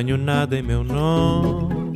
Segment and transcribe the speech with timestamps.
[0.00, 1.94] Tenho nada em meu nome,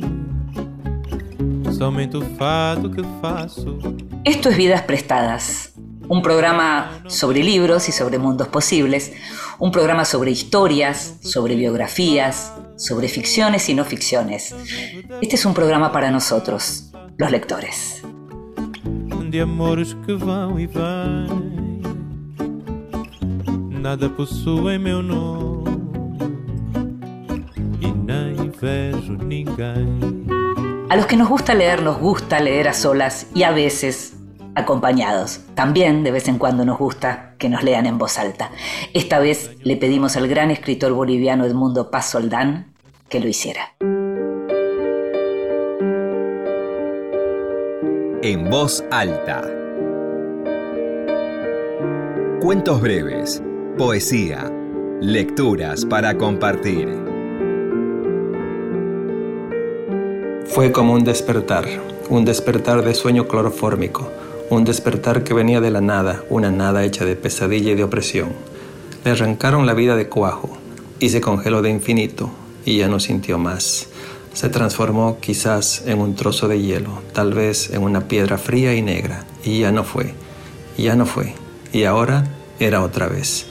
[1.75, 3.79] somente o fato que faço.
[4.23, 5.73] Esto es Vidas Prestadas,
[6.07, 9.11] un programa sobre libros y sobre mundos posibles,
[9.57, 14.53] un programa sobre historias, sobre biografías, sobre ficciones y no ficciones.
[15.19, 18.03] Este es un programa para nosotros, los lectores.
[19.31, 21.81] De amores que vão e vêm,
[23.81, 25.54] nada possuem meu nome
[30.89, 34.13] A los que nos gusta leer, nos gusta leer a solas y a veces
[34.55, 35.41] acompañados.
[35.53, 38.51] También de vez en cuando nos gusta que nos lean en voz alta.
[38.93, 42.73] Esta vez le pedimos al gran escritor boliviano Edmundo Paz Soldán
[43.09, 43.75] que lo hiciera.
[48.21, 49.43] En voz alta.
[52.41, 53.43] Cuentos breves,
[53.77, 54.51] poesía,
[55.01, 57.14] lecturas para compartir.
[60.55, 61.67] Fue como un despertar,
[62.09, 64.09] un despertar de sueño clorofórmico,
[64.49, 68.29] un despertar que venía de la nada, una nada hecha de pesadilla y de opresión.
[69.03, 70.57] Le arrancaron la vida de cuajo
[70.99, 72.31] y se congeló de infinito
[72.63, 73.89] y ya no sintió más
[74.35, 78.81] se transformó quizás en un trozo de hielo, tal vez en una piedra fría y
[78.81, 80.13] negra, y ya no fue,
[80.77, 81.33] ya no fue,
[81.71, 82.25] y ahora
[82.59, 83.45] era otra vez.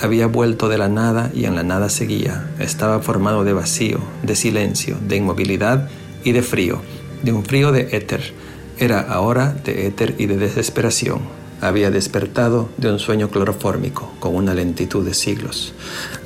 [0.00, 2.52] Había vuelto de la nada y en la nada seguía.
[2.60, 5.88] Estaba formado de vacío, de silencio, de inmovilidad
[6.28, 6.82] y de frío,
[7.22, 8.34] de un frío de éter.
[8.78, 11.20] Era ahora de éter y de desesperación.
[11.62, 15.72] Había despertado de un sueño clorofórmico con una lentitud de siglos.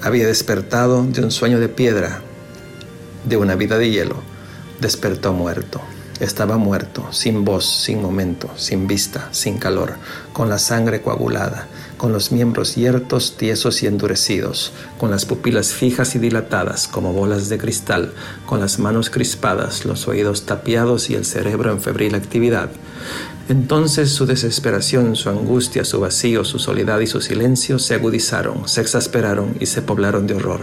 [0.02, 2.20] Había despertado de un sueño de piedra
[3.22, 4.16] de una vida de hielo,
[4.80, 5.80] despertó muerto.
[6.18, 9.94] Estaba muerto, sin voz, sin momento, sin vista, sin calor,
[10.32, 11.68] con la sangre coagulada,
[12.02, 17.48] con los miembros yertos, tiesos y endurecidos, con las pupilas fijas y dilatadas como bolas
[17.48, 18.12] de cristal,
[18.44, 22.70] con las manos crispadas, los oídos tapiados y el cerebro en febril actividad.
[23.48, 28.80] Entonces su desesperación, su angustia, su vacío, su soledad y su silencio se agudizaron, se
[28.80, 30.62] exasperaron y se poblaron de horror.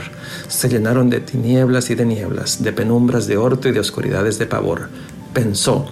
[0.50, 4.46] Se llenaron de tinieblas y de nieblas, de penumbras de orto y de oscuridades de
[4.46, 4.90] pavor.
[5.34, 5.88] Pensó,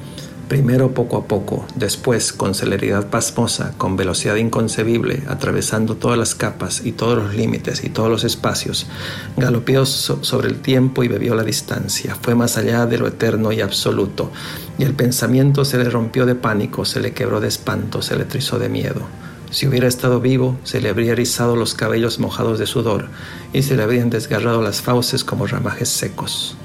[0.47, 6.85] primero poco a poco, después con celeridad pasmosa, con velocidad inconcebible, atravesando todas las capas
[6.85, 8.87] y todos los límites y todos los espacios,
[9.35, 13.59] galopeó sobre el tiempo y bebió la distancia, fue más allá de lo eterno y
[13.59, 14.31] absoluto,
[14.77, 18.23] y el pensamiento se le rompió de pánico, se le quebró de espanto, se le
[18.23, 19.01] trizó de miedo.
[19.49, 23.07] Si hubiera estado vivo, se le habría erizado los cabellos mojados de sudor
[23.53, 26.57] y se le habrían desgarrado las fauces como ramajes secos.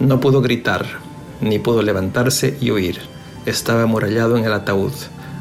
[0.00, 0.84] No pudo gritar,
[1.40, 3.13] ni pudo levantarse y huir
[3.46, 4.92] estaba amurallado en el ataúd,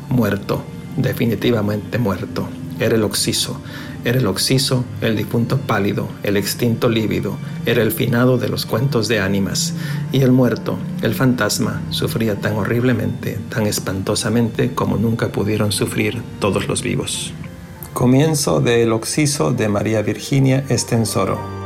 [0.10, 0.64] muerto,
[0.98, 2.48] definitivamente muerto.
[2.80, 3.60] Era el oxiso,
[4.04, 9.08] era el oxiso, el difunto pálido, el extinto lívido, era el finado de los cuentos
[9.08, 9.74] de ánimas.
[10.12, 16.68] Y el muerto, el fantasma, sufría tan horriblemente, tan espantosamente como nunca pudieron sufrir todos
[16.68, 17.34] los vivos.
[17.94, 21.63] Comienzo de El Oxiso de María Virginia Estensoro.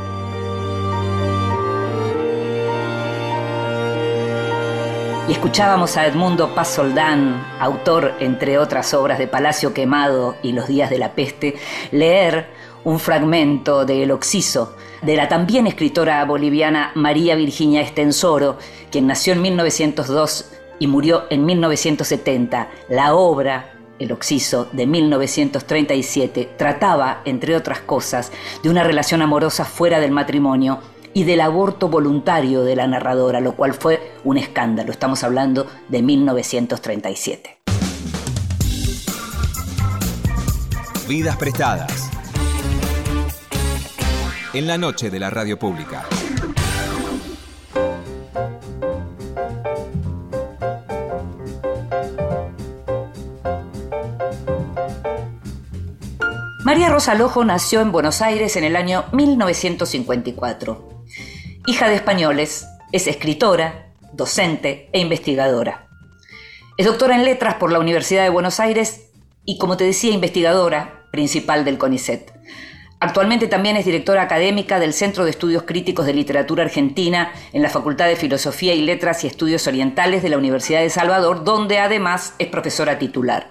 [5.28, 10.68] Y escuchábamos a Edmundo Paz Soldán, autor, entre otras obras de Palacio Quemado y Los
[10.68, 11.54] Días de la Peste,
[11.92, 12.46] leer
[12.82, 18.56] un fragmento de El Oxiso de la también escritora boliviana María Virginia Estensoro,
[18.90, 22.70] quien nació en 1902 y murió en 1970.
[22.88, 30.00] La obra el Oxiso de 1937 trataba, entre otras cosas, de una relación amorosa fuera
[30.00, 30.78] del matrimonio
[31.18, 34.92] y del aborto voluntario de la narradora, lo cual fue un escándalo.
[34.92, 37.58] Estamos hablando de 1937.
[41.08, 42.08] Vidas prestadas.
[44.52, 46.06] En la noche de la radio pública.
[56.64, 60.97] María Rosa Lojo nació en Buenos Aires en el año 1954
[61.68, 65.86] hija de españoles, es escritora, docente e investigadora.
[66.78, 69.10] Es doctora en letras por la Universidad de Buenos Aires
[69.44, 72.32] y, como te decía, investigadora principal del CONICET.
[73.00, 77.68] Actualmente también es directora académica del Centro de Estudios Críticos de Literatura Argentina en la
[77.68, 82.32] Facultad de Filosofía y Letras y Estudios Orientales de la Universidad de Salvador, donde además
[82.38, 83.50] es profesora titular.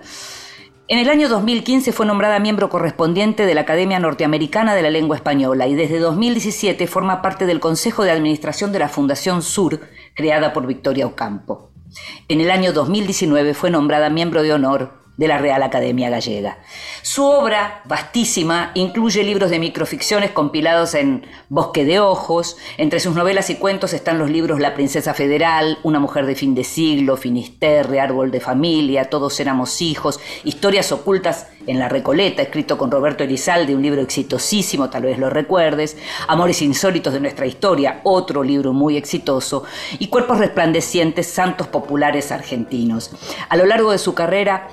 [0.89, 5.17] En el año 2015 fue nombrada miembro correspondiente de la Academia Norteamericana de la Lengua
[5.17, 9.81] Española y desde 2017 forma parte del Consejo de Administración de la Fundación Sur,
[10.13, 11.71] creada por Victoria Ocampo.
[12.29, 16.59] En el año 2019 fue nombrada miembro de honor de la Real Academia Gallega.
[17.01, 22.57] Su obra, vastísima, incluye libros de microficciones compilados en Bosque de Ojos.
[22.77, 26.53] Entre sus novelas y cuentos están los libros La Princesa Federal, Una Mujer de Fin
[26.53, 32.77] de Siglo, Finisterre, Árbol de Familia, Todos éramos hijos, Historias ocultas en la Recoleta, escrito
[32.77, 35.97] con Roberto Elizalde, un libro exitosísimo, tal vez lo recuerdes,
[36.27, 39.63] Amores insólitos de nuestra historia, otro libro muy exitoso,
[39.99, 43.11] y Cuerpos resplandecientes, santos populares argentinos.
[43.49, 44.69] A lo largo de su carrera,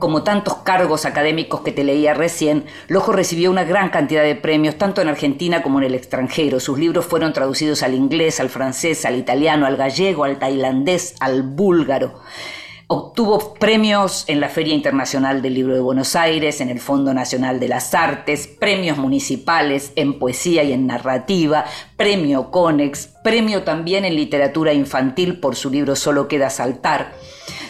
[0.00, 4.76] como tantos cargos académicos que te leía recién, Lojo recibió una gran cantidad de premios,
[4.76, 6.58] tanto en Argentina como en el extranjero.
[6.58, 11.42] Sus libros fueron traducidos al inglés, al francés, al italiano, al gallego, al tailandés, al
[11.44, 12.20] búlgaro.
[12.92, 17.60] Obtuvo premios en la Feria Internacional del Libro de Buenos Aires, en el Fondo Nacional
[17.60, 24.16] de las Artes, premios municipales en poesía y en narrativa, premio Conex, premio también en
[24.16, 27.12] literatura infantil por su libro Solo queda saltar.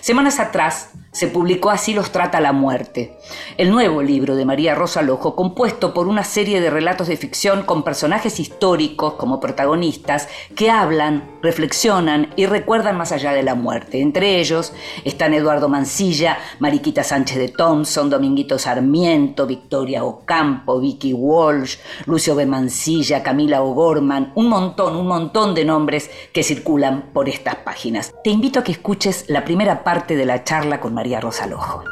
[0.00, 3.18] Semanas atrás se publicó Así los trata la muerte,
[3.56, 7.62] el nuevo libro de María Rosa Lojo, compuesto por una serie de relatos de ficción
[7.62, 14.00] con personajes históricos como protagonistas que hablan, reflexionan y recuerdan más allá de la muerte.
[14.00, 14.72] Entre ellos
[15.04, 21.76] están Eduardo Mancilla, Mariquita Sánchez de Thompson, Dominguito Sarmiento, Victoria Ocampo, Vicky Walsh,
[22.06, 22.46] Lucio B.
[22.46, 28.12] Mancilla, Camila O'Gorman, un montón, un montón de nombres que circulan por estas páginas.
[28.22, 31.82] Te invito a que escuches la primera parte de la charla con María Rosa Lojo.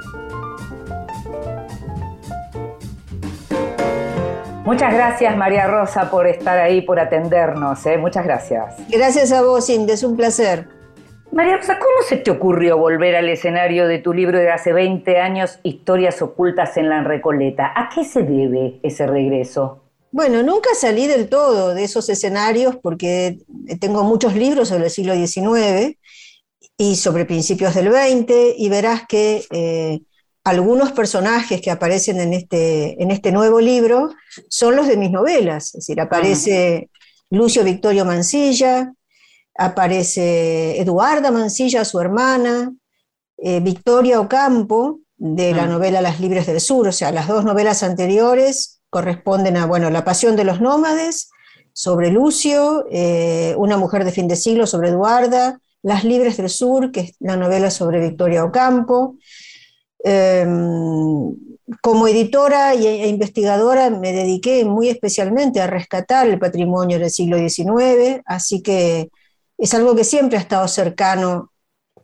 [4.66, 7.86] Muchas gracias María Rosa por estar ahí, por atendernos.
[7.86, 7.96] ¿eh?
[7.96, 8.74] Muchas gracias.
[8.90, 10.68] Gracias a vos, Inde, es un placer.
[11.32, 15.18] María Rosa, ¿cómo se te ocurrió volver al escenario de tu libro de hace 20
[15.18, 17.72] años, Historias ocultas en la Recoleta?
[17.74, 19.84] ¿A qué se debe ese regreso?
[20.10, 23.38] Bueno, nunca salí del todo de esos escenarios porque
[23.80, 25.96] tengo muchos libros sobre el siglo XIX
[26.80, 30.00] y sobre principios del 20 y verás que eh,
[30.44, 34.14] algunos personajes que aparecen en este, en este nuevo libro
[34.48, 35.66] son los de mis novelas.
[35.66, 36.88] Es decir, aparece
[37.30, 38.94] Lucio Victorio Mancilla,
[39.56, 42.72] aparece Eduarda Mancilla, su hermana,
[43.38, 46.86] eh, Victoria Ocampo, de la novela Las Libres del Sur.
[46.86, 51.28] O sea, las dos novelas anteriores corresponden a, bueno, La Pasión de los Nómades,
[51.72, 56.90] sobre Lucio, eh, Una Mujer de Fin de Siglo, sobre Eduarda, las Libres del Sur,
[56.90, 59.16] que es la novela sobre Victoria Ocampo.
[60.04, 61.34] Em,
[61.82, 68.22] como editora e investigadora me dediqué muy especialmente a rescatar el patrimonio del siglo XIX,
[68.24, 69.10] así que
[69.58, 71.52] es algo que siempre ha estado cercano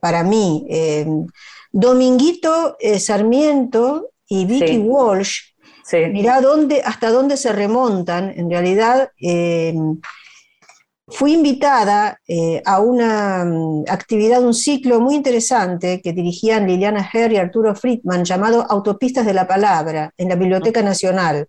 [0.00, 0.66] para mí.
[0.68, 1.26] Em,
[1.72, 5.40] Dominguito eh, Sarmiento y Vicky Walsh,
[6.12, 10.00] mirá dónde, hasta dónde se remontan, en realidad em,
[11.06, 17.32] Fui invitada eh, a una mm, actividad, un ciclo muy interesante que dirigían Liliana Herr
[17.32, 21.46] y Arturo Friedman llamado Autopistas de la Palabra en la Biblioteca Nacional.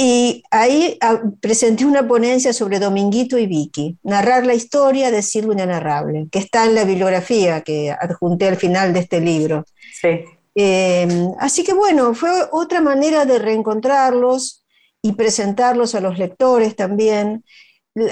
[0.00, 5.54] Y ahí ah, presenté una ponencia sobre Dominguito y Vicky, narrar la historia de Silvio
[5.54, 9.64] Inenarrable, que está en la bibliografía que adjunté al final de este libro.
[10.54, 14.64] Em, así que bueno, fue otra manera de reencontrarlos
[15.02, 17.44] y presentarlos a los lectores también.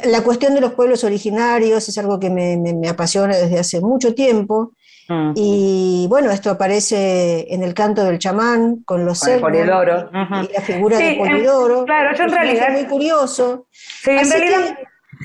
[0.05, 4.73] La cuestión de los pueblos originarios es algo que me, apasiona desde hace mucho tiempo.
[5.09, 5.33] Mm.
[5.37, 10.11] Y bueno, esto aparece en el canto del chamán con los con Polidoro.
[10.13, 11.85] y la figura de Polidoro.
[11.85, 12.73] claro, yo en realidad.
[12.73, 13.67] muy curioso.
[13.71, 14.79] Sí, en realidad.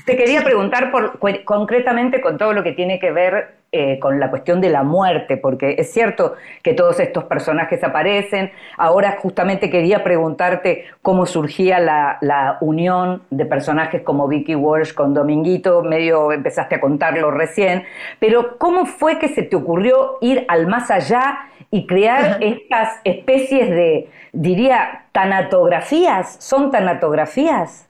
[0.06, 4.30] Te quería preguntar por, concretamente con todo lo que tiene que ver eh, con la
[4.30, 8.52] cuestión de la muerte, porque es cierto que todos estos personajes aparecen.
[8.76, 15.82] Ahora justamente quería preguntarte cómo surgía la, unión de personajes como Vicky Walsh con Dominguito,
[15.82, 17.84] medio empezaste a contarlo recién,
[18.18, 21.38] pero ¿cómo fue que se te ocurrió ir al más allá
[21.70, 26.36] y crear estas especies de, diría, tanatografías?
[26.40, 27.88] ¿Son tanatografías?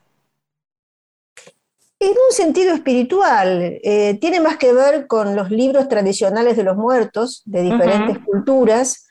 [2.02, 6.76] En un sentido espiritual, eh, tiene más que ver con los libros tradicionales de los
[6.76, 9.06] muertos de diferentes culturas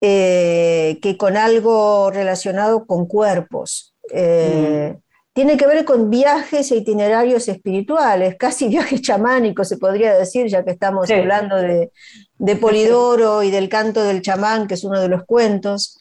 [0.00, 3.94] eh, que con algo relacionado con cuerpos.
[4.12, 4.96] Eh,
[5.34, 10.64] tiene que ver con viajes e itinerarios espirituales, casi viajes chamánicos se podría decir, ya
[10.64, 11.92] que estamos hablando de,
[12.38, 16.00] de, Polidoro y del canto del chamán, que es uno de los cuentos.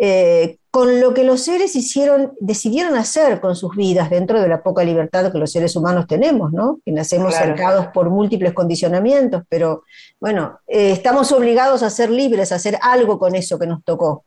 [0.00, 4.62] Eh, con lo que los seres hicieron, decidieron hacer con sus vidas dentro de la
[4.62, 6.78] poca libertad que los seres humanos tenemos, ¿no?
[6.84, 9.82] Que nacemos cercados por múltiples condicionamientos, pero
[10.20, 14.24] bueno, eh, estamos obligados a ser libres, a hacer algo con eso que nos tocó.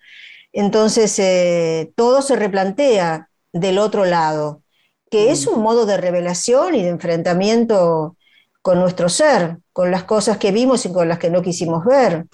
[0.52, 4.64] Entonces, eh, todo se replantea del otro lado,
[5.10, 5.54] que es mm.
[5.54, 8.18] un modo de revelación y de enfrentamiento
[8.62, 12.26] con nuestro ser, con las cosas que vimos y con las que no quisimos ver.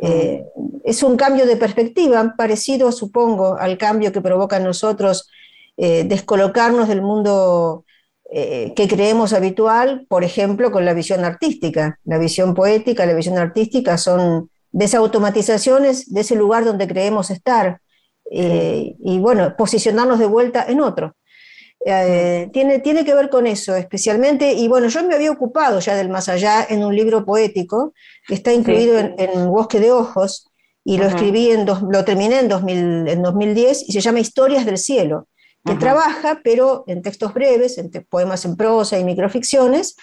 [0.00, 0.44] Eh,
[0.84, 5.30] es un cambio de perspectiva parecido, supongo, al cambio que provoca en nosotros
[5.76, 7.84] eh, descolocarnos del mundo
[8.30, 11.98] eh, que creemos habitual, por ejemplo, con la visión artística.
[12.04, 17.80] La visión poética, la visión artística son desautomatizaciones de ese lugar donde creemos estar
[18.26, 21.14] y, bueno, posicionarnos de vuelta en otro.
[21.84, 26.08] Tiene, tiene que ver con eso especialmente, y bueno, yo me había ocupado ya del
[26.08, 27.92] más allá en un libro poético
[28.26, 30.50] que está incluido en, en, Bosque de Ojos,
[30.84, 34.76] y lo escribí, en lo terminé en, 2000, en 2010 y se llama Historias del
[34.76, 35.28] Cielo,
[35.64, 39.96] que trabaja, pero en textos breves, en poemas en prosa y microficciones,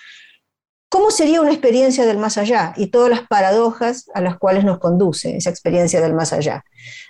[0.92, 4.78] cómo sería una experiencia del más allá y todas las paradojas a las cuales nos
[4.78, 6.66] conduce esa experiencia del más allá.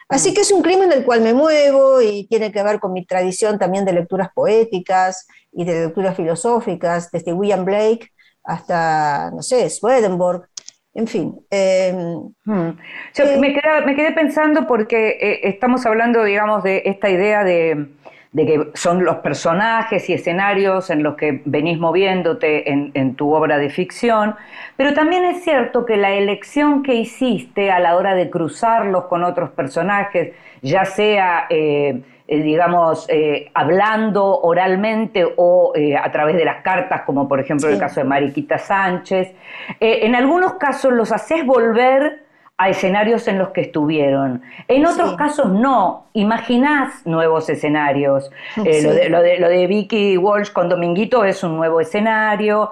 [0.08, 2.94] Así que es un clima en el cual me muevo y tiene que ver con
[2.94, 8.12] mi tradición también de lecturas poéticas y de lecturas filosóficas, desde William Blake
[8.44, 10.48] hasta, no sé, Swedenborg,
[10.94, 11.36] en fin.
[11.50, 12.34] Em.
[12.46, 17.88] Yo eh, me, quedé, pensando porque eh, estamos hablando, digamos, de esta idea de,
[18.36, 23.70] que son los personajes y escenarios en los que venís moviéndote en, tu obra de
[23.70, 24.36] ficción,
[24.78, 29.24] pero también es cierto que la elección que hiciste a la hora de cruzarlos con
[29.24, 31.48] otros personajes, ya sea...
[31.50, 37.42] Eh, eh, digamos, eh, hablando oralmente o eh, a través de las cartas, como por
[37.42, 39.36] ejemplo el caso de Mariquita Sánchez.
[39.82, 42.21] en algunos casos los haces volver
[42.62, 44.44] a escenarios en los que estuvieron.
[44.68, 48.30] En otros casos no, imaginás nuevos escenarios.
[48.56, 52.70] lo, de, lo, de, Vicky Walsh con Dominguito es un nuevo escenario,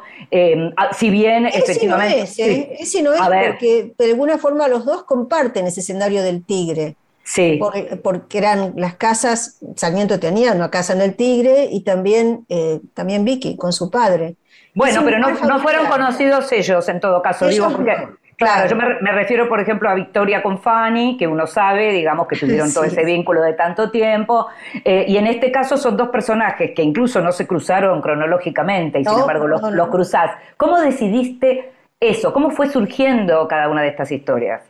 [0.78, 2.22] ah, si bien efectivamente...
[2.22, 6.96] ese no es, porque de alguna forma los dos comparten ese escenario del tigre.
[7.24, 7.60] Sí.
[8.04, 13.24] porque eran las casas, Sarmiento tenía una casa en el Tigre y también, eh, también
[13.24, 14.36] Vicky con su padre.
[14.74, 17.94] Bueno, pero no, no, fueron conocidos ellos en todo caso, digo, porque,
[18.40, 22.38] claro, yo me, refiero, por ejemplo, a Victoria con Fanny, que uno sabe, digamos, que
[22.38, 24.48] tuvieron todo ese vínculo de tanto tiempo,
[24.84, 29.06] eh, y en este caso son dos personajes que incluso no se cruzaron cronológicamente y
[29.06, 30.32] sin embargo los, los cruzás.
[30.58, 32.34] ¿Cómo decidiste eso?
[32.34, 34.64] ¿Cómo fue surgiendo cada una de estas historias?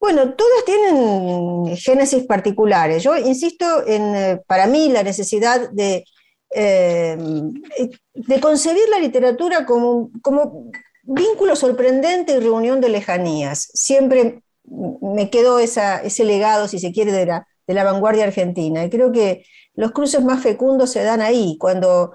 [0.00, 3.02] Bueno, todas tienen génesis particulares.
[3.02, 6.04] Yo insisto en, eh, para mí, la necesidad de,
[6.54, 7.18] eh,
[8.14, 10.70] de concebir la literatura como, como
[11.02, 13.70] vínculo sorprendente y reunión de lejanías.
[13.72, 18.84] Siempre me quedó ese legado, si se quiere, de la, vanguardia argentina.
[18.84, 22.12] Y creo que los cruces más fecundos se dan ahí, cuando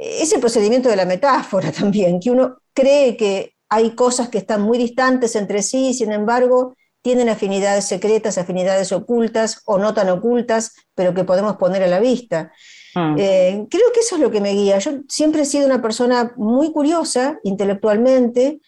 [0.00, 4.78] ese procedimiento de la metáfora también, que uno cree que hay cosas que están muy
[4.78, 10.72] distantes entre sí, y sin embargo tienen afinidades secretas, afinidades ocultas o no tan ocultas,
[10.94, 12.52] pero que podemos poner a la vista.
[12.94, 13.16] Mm.
[13.18, 14.78] Eh, creo que eso es lo que me guía.
[14.78, 18.60] Yo siempre he sido una persona muy curiosa intelectualmente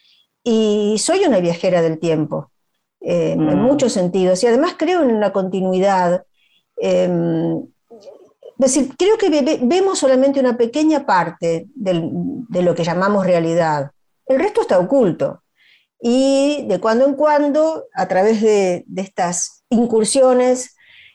[0.43, 2.51] y soy una viajera del tiempo,
[3.01, 3.63] eh, en mm.
[3.63, 6.25] muchos sentidos, y además creo en la continuidad.
[6.77, 7.63] Em,
[8.59, 13.91] es decir, creo que vemos solamente una pequeña parte de lo que llamamos realidad.
[14.27, 15.43] El resto está oculto
[16.07, 20.74] y de cuando en cuando, a través de, estas incursiones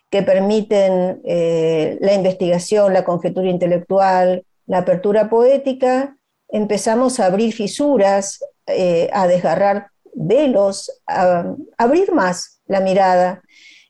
[0.10, 6.16] que permiten eh, la investigación, la conjetura intelectual, la apertura poética,
[6.48, 13.42] empezamos a abrir fisuras, eh, a desgarrar velos, a, abrir más la mirada.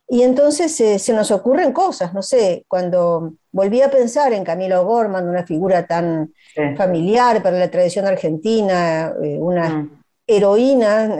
[0.09, 4.83] Y entonces eh, se nos ocurren cosas, no sé, cuando volví a pensar en Camilo
[4.83, 6.33] Gorman, una figura tan
[6.75, 9.99] familiar para la tradición argentina, una mm
[10.29, 11.17] heroína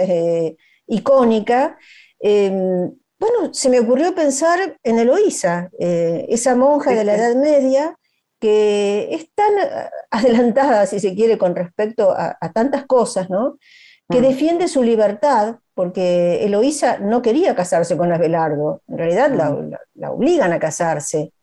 [0.85, 1.77] icónica,
[2.19, 7.95] em, bueno, se me ocurrió pensar en Eloísa, eh, esa monja de la Edad Media
[8.39, 9.53] que es tan
[10.11, 13.57] adelantada, si se quiere, con respecto a, tantas cosas, ¿no?
[14.09, 14.23] que mm.
[14.23, 19.71] defiende su libertad, porque Eloísa no quería casarse con Abelardo, en realidad mm.
[19.95, 21.33] la, obligan a casarse,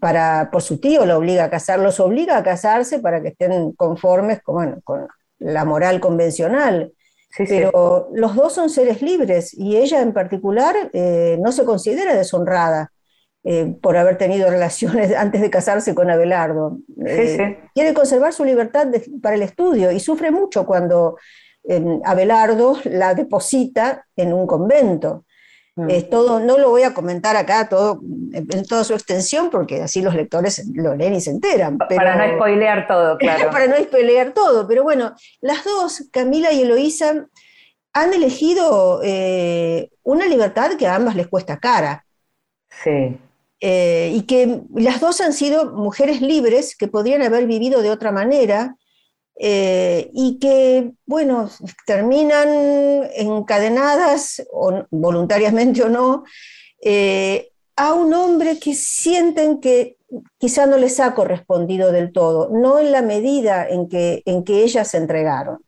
[0.00, 3.72] para, por su tío la obliga a casar, los obliga a casarse para que estén
[3.72, 5.06] conformes con, con
[5.38, 6.92] la moral convencional
[7.36, 12.92] pero los dos son seres libres y ella en particular eh, no se considera deshonrada
[13.44, 16.78] eh, por haber tenido relaciones antes de casarse con Abelardo.
[17.04, 18.88] Eh, quiere conservar su libertad
[19.22, 21.16] para el estudio y sufre mucho cuando
[22.04, 25.24] Abelardo la deposita en un convento.
[25.76, 26.08] Mm.
[26.10, 28.00] todo, no lo voy a comentar acá todo,
[28.32, 31.76] en toda su extensión, porque así los lectores lo leen y se enteran.
[31.76, 33.50] para no spoilear todo, claro.
[33.50, 37.26] para no spoilear todo, pero bueno, las dos, Camila y Eloísa,
[37.92, 42.04] han elegido eh, una libertad que a ambas les cuesta cara.
[42.68, 43.18] Sí.
[43.60, 48.12] Eh, y que las dos han sido mujeres libres que podrían haber vivido de otra
[48.12, 48.76] manera,
[49.38, 51.50] eh, y que, bueno,
[51.86, 52.48] terminan
[53.14, 54.42] encadenadas,
[54.90, 56.24] voluntariamente o no,
[56.82, 59.98] eh, a un hombre que sienten que
[60.38, 64.62] quizá no les ha correspondido del todo, no en la medida en que, en que
[64.62, 65.58] ellas se entregaron.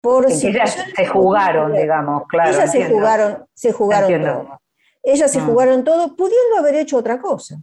[0.00, 2.50] Por ellas se jugaron, digamos, claro.
[2.50, 4.60] Ellas se jugaron, se jugaron todo.
[5.02, 5.46] Ellas se mm.
[5.46, 7.60] jugaron todo, pudiendo haber hecho otra cosa.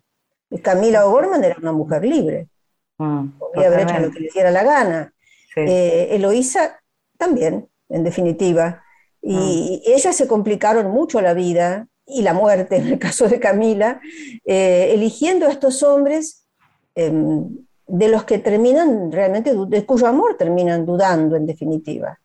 [0.62, 2.50] Camila O'Gorman era una mujer libre.
[2.98, 5.14] Mm, Podía haber hecho lo que le diera la gana.
[5.56, 6.80] Eh, Eloísa
[7.18, 8.84] también, en definitiva.
[9.22, 9.92] Y mm.
[9.92, 14.00] ellas se complicaron mucho la vida y la muerte, en el caso de Camila,
[14.46, 16.48] eh, eligiendo a estos hombres
[16.94, 17.48] em,
[17.88, 22.20] de los que terminan realmente, de cuyo amor terminan dudando, en definitiva.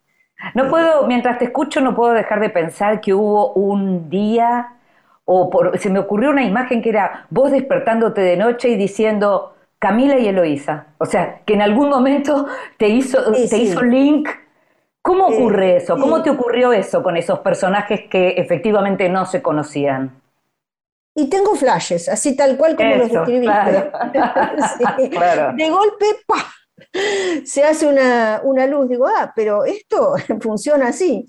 [0.55, 4.77] No puedo, mientras te escucho, no puedo dejar de pensar que hubo un día,
[5.25, 10.17] o se me ocurrió una imagen que era vos despertándote de noche y diciendo Camila
[10.17, 10.87] y Eloísa.
[10.99, 12.47] O sea, que en algún momento
[12.79, 14.29] te hizo, te hizo link
[15.03, 15.97] ¿Cómo ocurre eso?
[15.99, 20.21] ¿Cómo te ocurrió eso con esos personajes que efectivamente no se conocían?
[21.15, 23.91] Y tengo flashes, así tal cual como los describiste.
[25.11, 25.57] Claro.
[25.57, 26.45] De golpe, ¡pah!
[27.45, 31.27] se hace una, luz, digo, ah, pero esto funciona así.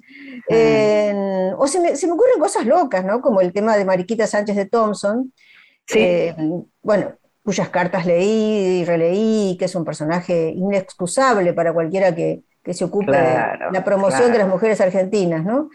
[0.49, 1.53] Mm.
[1.57, 3.21] o se me, ocurren cosas locas, ¿no?
[3.21, 5.31] Como el tema de Mariquita Sánchez de Thompson,
[5.93, 6.35] eh,
[6.81, 12.73] bueno, cuyas cartas leí y releí, que es un personaje inexcusable para cualquiera que, que
[12.73, 15.69] se ocupa de la promoción de las mujeres argentinas, ¿no?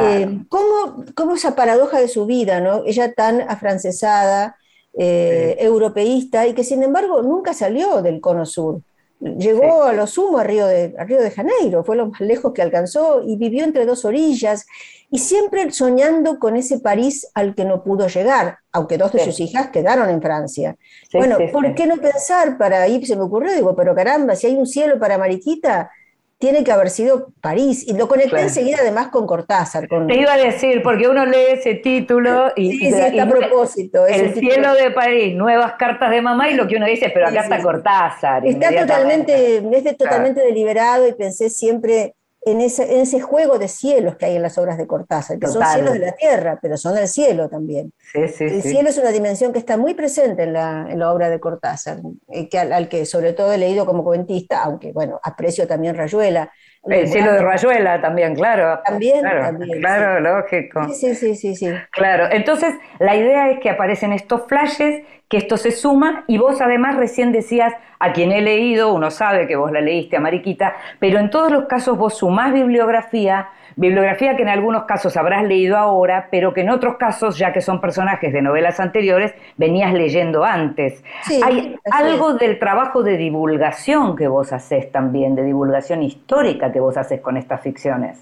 [0.00, 2.84] Eh, ¿cómo, esa paradoja de su vida, ¿no?
[2.86, 4.56] Ella tan afrancesada,
[4.96, 8.80] eh, europeísta, y que sin embargo nunca salió del cono sur.
[9.20, 12.62] Llegó a lo sumo a Río, de, Río de Janeiro, fue lo más lejos que
[12.62, 14.64] alcanzó y vivió entre dos orillas
[15.10, 19.40] y siempre soñando con ese París al que no pudo llegar, aunque dos de sus
[19.40, 20.76] hijas quedaron en Francia.
[21.12, 23.06] bueno, ¿por qué no pensar para ir?
[23.06, 25.90] Se me ocurrió, digo, pero caramba, si hay un cielo para Mariquita,
[26.38, 27.86] tiene que haber sido París.
[27.86, 29.88] Y lo conecté enseguida además con Cortázar.
[29.88, 30.06] Con...
[30.06, 34.06] Te iba a decir, porque uno lee ese título y, sí, está a propósito.
[34.06, 37.40] El cielo de París, nuevas cartas de mamá y lo que uno dice, pero acá
[37.40, 38.46] está Cortázar.
[38.46, 44.36] Está totalmente, es totalmente deliberado y pensé siempre en ese, juego de cielos que hay
[44.36, 47.48] en las obras de Cortázar, que son cielos de la tierra, pero son del cielo
[47.48, 47.92] también.
[48.14, 52.48] el cielo es una dimensión que está muy presente en la, obra de Cortázar, eh,
[52.48, 56.52] que al, que sobre todo he leído como cuentista, aunque bueno, aprecio también Rayuela.
[56.84, 58.80] El cielo de Rayuela también, claro.
[58.84, 59.80] También, claro, también.
[59.80, 60.88] Claro, lógico.
[60.94, 61.68] Sí, sí, sí, sí.
[61.90, 66.60] Claro, entonces la idea es que aparecen estos flashes que esto se suma y vos
[66.60, 70.76] además recién decías, a quien he leído, uno sabe que vos la leíste a Mariquita,
[70.98, 75.76] pero en todos los casos vos sumás bibliografía, bibliografía que en algunos casos habrás leído
[75.76, 80.44] ahora, pero que en otros casos, ya que son personajes de novelas anteriores, venías leyendo
[80.44, 81.04] antes.
[81.44, 86.96] Hay algo del trabajo de divulgación que vos haces también, de divulgación histórica que vos
[86.96, 88.18] haces con estas ficciones.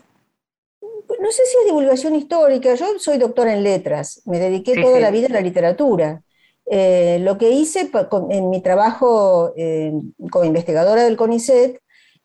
[0.83, 5.11] No sé si es divulgación histórica, yo soy doctora en letras, me dediqué toda la
[5.11, 6.21] vida a la literatura.
[6.69, 7.88] Eh, lo que hice
[8.31, 9.92] en mi trabajo eh,
[10.31, 11.81] como investigadora del CONICET,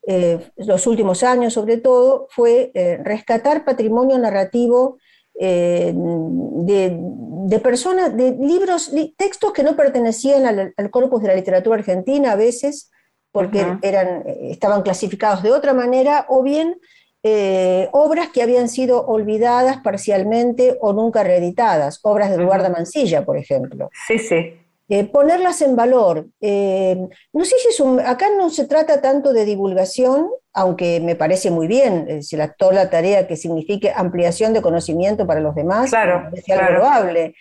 [0.07, 2.71] eh, los últimos años sobre todo, fue
[3.03, 4.97] rescatar patrimonio narrativo
[5.33, 12.35] de, personas, de libros, textos que no pertenecían al, corpus de la literatura argentina a
[12.35, 12.91] veces,
[13.31, 16.75] porque eran, estaban clasificados de otra manera, o bien
[17.23, 23.37] eh, obras que habían sido olvidadas parcialmente o nunca reeditadas, obras de Eduardo Mancilla, por
[23.37, 23.91] ejemplo.
[24.07, 24.55] Sí, sí.
[24.93, 26.27] Eh, ponerlas en valor.
[26.41, 26.97] Eh,
[27.31, 31.49] no sé si es un, acá no se trata tanto de divulgación, aunque me parece
[31.49, 35.91] muy bien, si la, toda la tarea que signifique ampliación de conocimiento para los demás,
[35.91, 37.35] claro, es probable,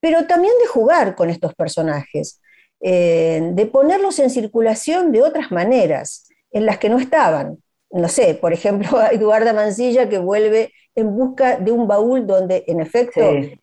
[0.00, 2.40] pero también de jugar con estos personajes,
[2.80, 7.58] de ponerlos en circulación de otras maneras, en las que no estaban.
[7.90, 12.64] No sé, por ejemplo, a Eduarda Mancilla que vuelve en busca de un baúl donde,
[12.66, 13.20] en efecto,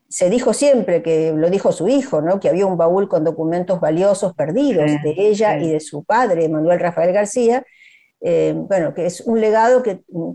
[0.08, 2.40] se dijo siempre, que lo dijo su hijo, ¿no?
[2.40, 6.80] que había un baúl con documentos valiosos perdidos de ella y de su padre, Manuel
[6.80, 7.66] Rafael García,
[8.22, 10.34] eh, bueno, que es un legado que mm,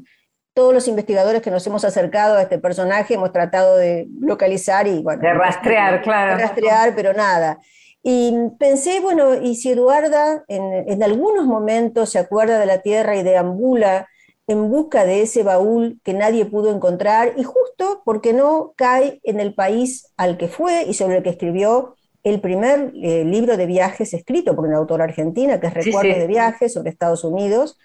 [0.52, 5.00] todos los investigadores que nos hemos acercado a este personaje hemos tratado de localizar y,
[5.00, 5.22] bueno...
[5.22, 6.36] De rastrear, claro.
[6.36, 7.60] De rastrear, pero nada.
[8.02, 13.22] Y pensé, bueno, y si Eduarda en, algunos momentos se acuerda de la tierra y
[13.22, 14.08] deambula
[14.48, 19.38] en busca de ese baúl que nadie pudo encontrar, y justo porque no cae en
[19.38, 23.66] el país al que fue y sobre el que escribió el primer eh, libro de
[23.66, 27.78] viajes escrito por una autora argentina, que es Recuerdos de Viajes sobre Estados Unidos,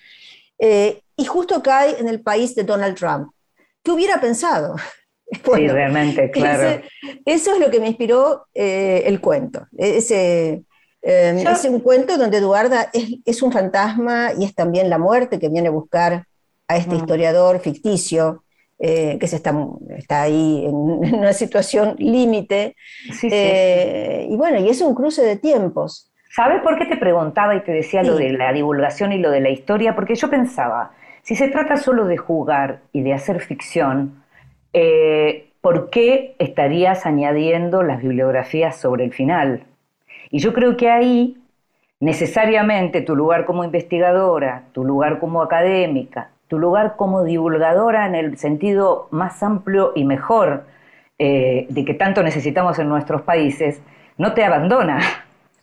[0.58, 3.32] eh, y justo cae en el país de Donald Trump.
[3.84, 4.76] ¿Qué hubiera pensado?
[5.56, 6.82] sí, realmente, claro.
[7.26, 9.68] eso es lo que me inspiró eh, el cuento.
[9.78, 10.64] Ese,
[11.06, 12.90] Eh, es un cuento donde Eduarda
[13.26, 16.26] es, un fantasma y es también la muerte que viene a buscar
[16.74, 18.44] a este historiador ficticio
[18.80, 19.56] eh, que se está,
[19.96, 20.76] está ahí en,
[21.14, 22.76] una situación límite.
[23.24, 26.12] Eh, y bueno, y es un cruce de tiempos.
[26.36, 29.40] ¿Sabes por qué te preguntaba y te decía lo de la divulgación y lo de
[29.40, 29.96] la historia?
[29.96, 34.24] Porque yo pensaba, si se trata solo de jugar y de hacer ficción,
[35.62, 39.64] ¿por qué estarías añadiendo las bibliografías sobre el final?
[40.32, 41.38] Y yo creo que ahí
[42.00, 48.38] necesariamente tu lugar como investigadora, tu lugar como académica, tu lugar como divulgadora en el
[48.38, 50.66] sentido más amplio y mejor
[51.18, 53.80] eh, de que tanto necesitamos en nuestros países,
[54.20, 55.00] no te abandona.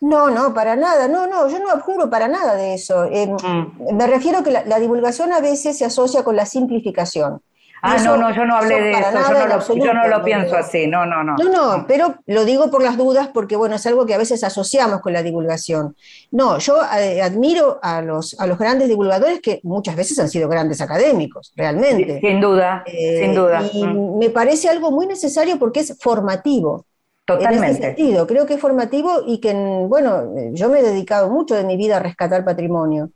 [0.00, 3.04] No, no, para nada, no, no, yo no abjuro para nada de eso.
[3.04, 3.94] Eh, mm.
[3.94, 7.40] Me refiero que la, divulgación a veces se asocia con la simplificación.
[7.82, 11.24] Ah, no, no, yo no hablé de eso, yo no, lo, pienso así, no, no,
[11.24, 11.36] no.
[11.36, 14.44] No, no, pero lo digo por las dudas porque, bueno, es algo que a veces
[14.44, 15.96] asociamos con la divulgación.
[16.30, 20.48] No, yo eh, admiro a los, a los grandes divulgadores que muchas veces han sido
[20.48, 22.20] grandes académicos, realmente.
[22.20, 23.62] Sin, duda, eh, sin duda.
[23.72, 24.18] Y mm.
[24.18, 26.84] me parece algo muy necesario porque es formativo.
[27.24, 27.66] Totalmente.
[27.66, 31.54] En ese sentido, creo que es formativo y que, bueno, yo me he dedicado mucho
[31.54, 33.10] de mi vida a rescatar patrimonio.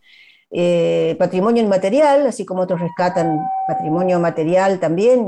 [0.57, 5.27] Eh, patrimonio inmaterial, así como otros rescatan patrimonio material también,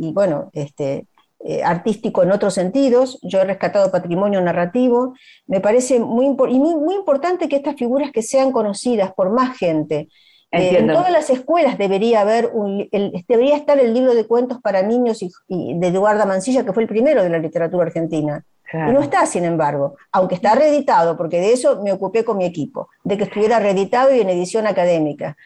[0.00, 1.06] y, bueno, este,
[1.40, 3.18] eh, artístico en otros sentidos.
[3.20, 5.12] Yo he rescatado patrimonio narrativo.
[5.46, 10.08] Me parece muy, muy, importante que estas figuras que sean conocidas por más gente.
[10.50, 12.88] Eh, en todas las escuelas debería haber un,
[13.28, 17.22] debería estar el libro de cuentos para niños de Eduarda Mancilla, que fue el primero
[17.22, 18.42] de la literatura argentina.
[18.72, 22.44] Y no está, sin embargo, aunque está reeditado, porque de eso me ocupé con mi
[22.44, 25.36] equipo, de que estuviera reeditado y en edición académica.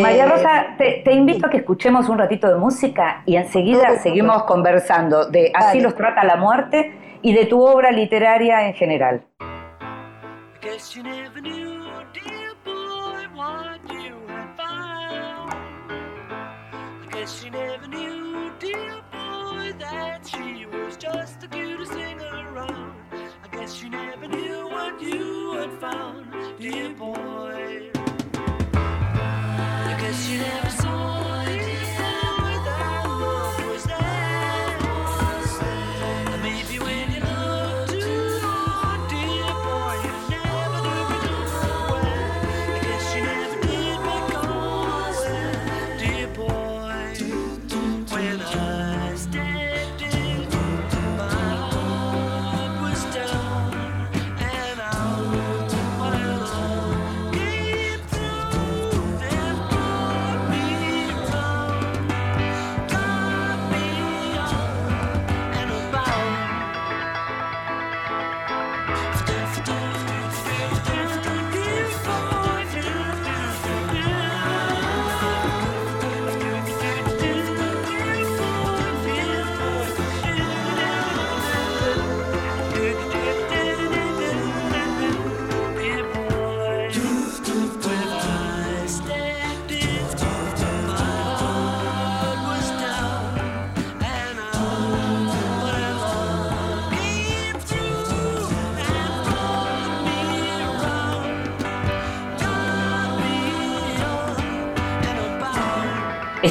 [0.00, 4.44] María eh, Rosa, te, invito a que escuchemos un ratito de música y enseguida seguimos
[4.44, 9.24] conversando de Así los trata la muerte y de tu obra literaria en general.
[23.68, 26.26] She never knew what you had found,
[26.58, 27.91] dear boy.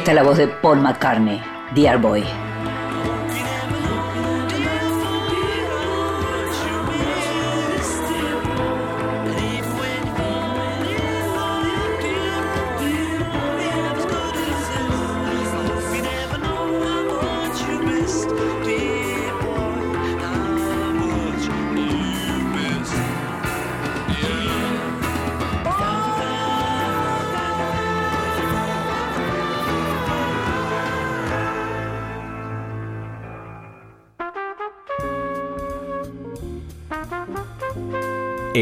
[0.02, 1.40] Esta es la voz de Paul McCartney,
[1.76, 2.24] Dear Boy.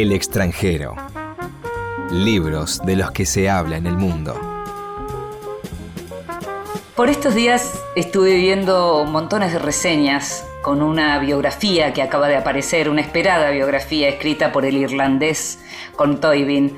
[0.10, 0.96] El extranjero.
[2.10, 4.34] Libros de los que se habla en el mundo.
[6.96, 12.90] Por estos días estuve viendo montones de reseñas con una biografía que acaba de aparecer,
[12.90, 15.60] una esperada biografía escrita por el irlandés
[15.96, 16.76] con Toybin.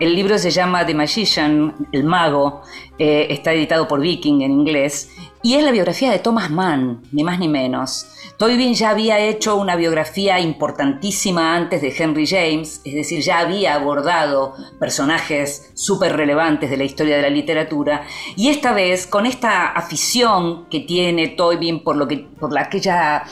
[0.00, 2.62] El libro se llama The Magician, El Mago,
[2.98, 5.08] eh, está editado por Viking en inglés
[5.42, 8.06] y es la biografía de Thomas Mann, ni más ni menos.
[8.36, 13.74] Tolkien ya había hecho una biografía importantísima antes de Henry James, es decir, ya había
[13.74, 19.66] abordado personajes súper relevantes de la historia de la literatura, y esta vez, con esta
[19.66, 23.24] afición que tiene Tolkien por, lo que, por aquella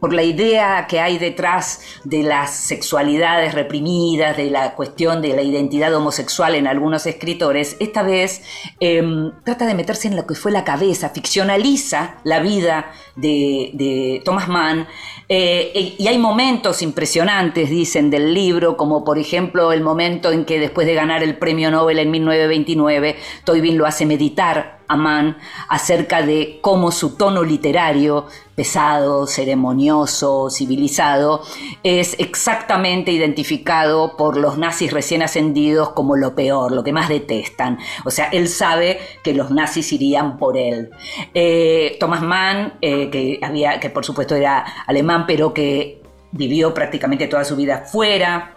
[0.00, 5.42] por la idea que hay detrás de las sexualidades reprimidas, de la cuestión de la
[5.42, 8.42] identidad homosexual en algunos escritores, esta vez
[8.80, 14.48] em, trata de meterse en lo que fue la cabeza, ficcionaliza la vida de, Thomas
[14.48, 14.86] Mann,
[15.28, 20.60] eh, y hay momentos impresionantes, dicen, del libro, como por ejemplo el momento en que
[20.60, 25.36] después de ganar el premio Nobel en 1929, Toybin lo hace meditar a Mann
[25.68, 31.42] acerca de cómo su tono literario, pesado, ceremonioso, civilizado,
[31.82, 37.78] es exactamente identificado por los nazis recién ascendidos como lo peor, lo que más detestan.
[38.04, 40.90] O sea, él sabe que los nazis irían por él.
[41.34, 47.28] Eh, Thomas Mann, eh, que, había, que por supuesto era alemán, pero que vivió prácticamente
[47.28, 48.55] toda su vida fuera,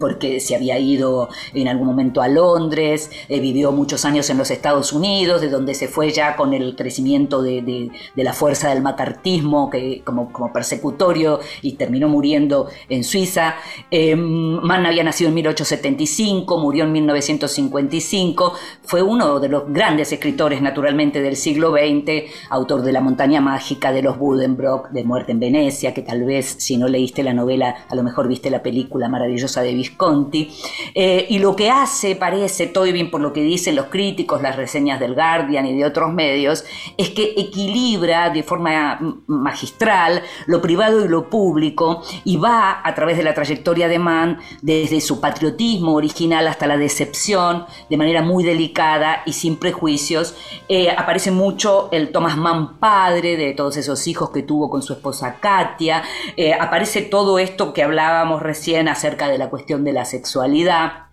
[0.00, 4.50] porque se había ido en algún momento a Londres, eh, vivió muchos años en los
[4.50, 9.68] Estados Unidos, de donde se fue ya con el crecimiento de, la fuerza del macartismo
[9.70, 13.56] que, como, como, persecutorio y terminó muriendo en Suiza.
[13.90, 20.62] Eh, Mann había nacido en 1875, murió en 1955, fue uno de los grandes escritores
[20.62, 25.40] naturalmente del siglo XX, autor de La montaña mágica, de los Buddenbrock, de Muerte en
[25.40, 29.08] Venecia, que tal vez si no leíste la novela, a lo mejor viste la película
[29.08, 30.50] maravillosa de Conti
[30.94, 35.00] eh, y lo que hace, parece, Toybin, por lo que dicen los críticos, las reseñas
[35.00, 36.64] del Guardian y de otros medios,
[36.96, 43.16] es que equilibra de forma magistral lo privado y lo público y va a través
[43.16, 48.44] de la trayectoria de Mann desde su patriotismo original hasta la decepción, de manera muy
[48.44, 50.34] delicada y sin prejuicios.
[50.68, 54.92] Eh, aparece mucho el Thomas Mann padre de todos esos hijos que tuvo con su
[54.92, 56.02] esposa Katia.
[56.36, 61.10] Eh, aparece todo esto que hablábamos recién acerca de la cuestión de la sexualidad.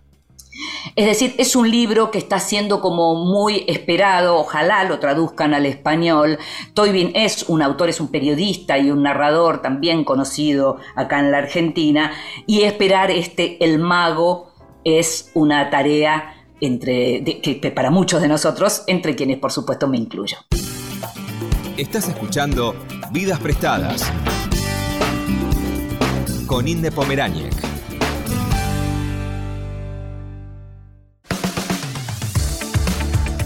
[0.96, 5.66] Es decir, es un libro que está siendo como muy esperado, ojalá lo traduzcan al
[5.66, 6.38] español.
[6.74, 11.38] Toybin es un autor, es un periodista y un narrador también conocido acá en la
[11.38, 12.12] Argentina,
[12.46, 14.50] y esperar este El Mago
[14.84, 20.38] es una tarea entre, que para muchos de nosotros, entre quienes por supuesto me incluyo.
[21.76, 22.74] Estás escuchando
[23.12, 24.12] Vidas Prestadas
[26.46, 27.67] con Inde Pomeráñez.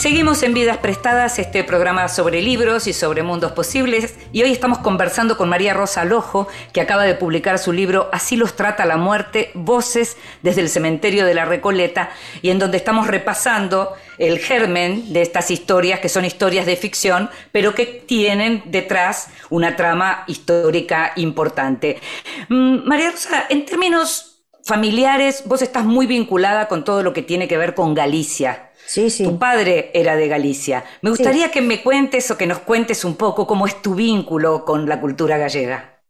[0.00, 4.14] Seguimos en Vidas Prestadas, este programa sobre libros y sobre mundos posibles.
[4.32, 8.36] Y hoy estamos conversando con María Rosa Lojo, que acaba de publicar su libro Así
[8.36, 12.08] los trata la muerte, Voces desde el cementerio de la Recoleta,
[12.40, 17.28] y en donde estamos repasando el germen de estas historias, que son historias de ficción,
[17.52, 22.00] pero que tienen detrás una trama histórica importante.
[22.48, 27.48] Mm, María Rosa, en términos familiares, vos estás muy vinculada con todo lo que tiene
[27.48, 28.69] que ver con Galicia.
[28.90, 29.22] Sí, sí.
[29.22, 30.82] Tu padre era de Galicia.
[31.00, 34.64] Me gustaría que me cuentes o que nos cuentes un poco cómo es tu vínculo
[34.64, 36.00] con la cultura gallega.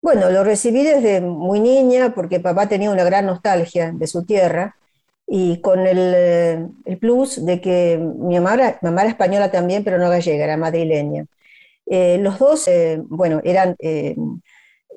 [0.00, 4.76] Bueno, lo recibí desde muy niña porque papá tenía una gran nostalgia de su tierra
[5.26, 10.44] y con el, plus de que mi mamá era, mamá española también, pero no gallega,
[10.44, 11.26] era madrileña.
[11.84, 14.16] Eh, los dos, eh, bueno, eran, eh,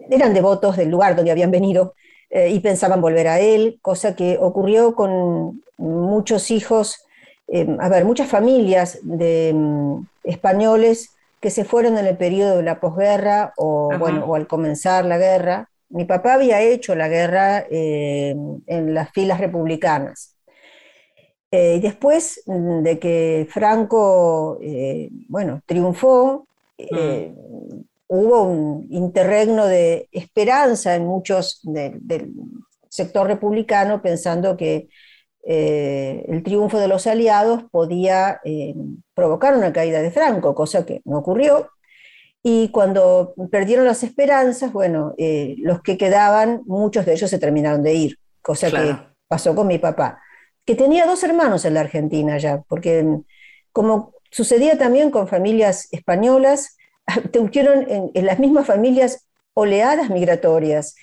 [0.09, 1.95] eran devotos del lugar donde habían venido
[2.33, 7.05] y pensaban volver a él, cosa que ocurrió con muchos hijos,
[7.47, 12.63] eh, a ver, muchas familias de mm, españoles que se fueron en el periodo de
[12.63, 15.69] la posguerra o, bueno, o al comenzar la guerra.
[15.89, 18.35] Mi papá había hecho la guerra eh,
[18.67, 20.35] en las filas republicanas.
[21.49, 24.57] Eh, después de que Franco,
[25.27, 27.81] bueno, triunfó, mm.
[28.07, 32.31] hubo un interregno de esperanza en muchos del
[32.87, 34.87] sector republicano pensando que
[35.43, 38.75] eh, el triunfo de los aliados podía eh,
[39.15, 41.69] provocar una caída de Franco, cosa que no ocurrió.
[42.43, 47.83] Y cuando perdieron las esperanzas, bueno, eh, los que quedaban, muchos de ellos se terminaron
[47.83, 50.19] de ir, cosa que pasó con mi papá,
[50.65, 53.05] que tenía dos hermanos en la Argentina ya, porque
[53.71, 56.77] como sucedía también con familias españolas,
[57.31, 60.95] tuvieron en, las mismas familias oleadas migratorias.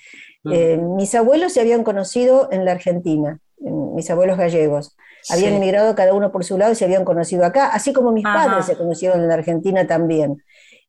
[0.43, 4.95] mis abuelos se habían conocido en la Argentina mis abuelos gallegos.
[5.29, 8.23] Habían emigrado cada uno por su lado y se habían conocido acá, así como mis
[8.23, 10.43] padres se conocieron en la Argentina también.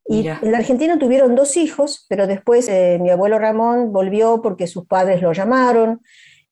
[0.07, 4.67] Y en la Argentina tuvieron dos hijos, pero después eh, mi abuelo Ramón volvió porque
[4.67, 6.01] sus padres lo llamaron.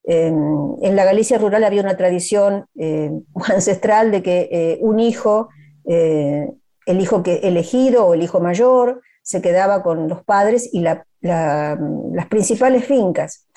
[0.05, 3.11] en la Galicia rural había una tradición eh,
[3.49, 5.49] ancestral de que eh, un hijo,
[5.85, 12.27] el hijo que elegido o el hijo mayor, se quedaba con los padres y las
[12.29, 13.47] principales fincas.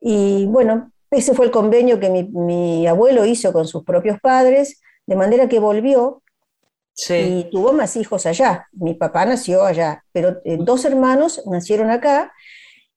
[0.00, 5.16] Y bueno, ese fue el convenio que mi, abuelo hizo con sus propios padres, de
[5.16, 6.22] manera que volvió
[7.08, 8.68] y tuvo más hijos allá.
[8.72, 12.32] Mi papá nació allá, pero eh, dos hermanos nacieron acá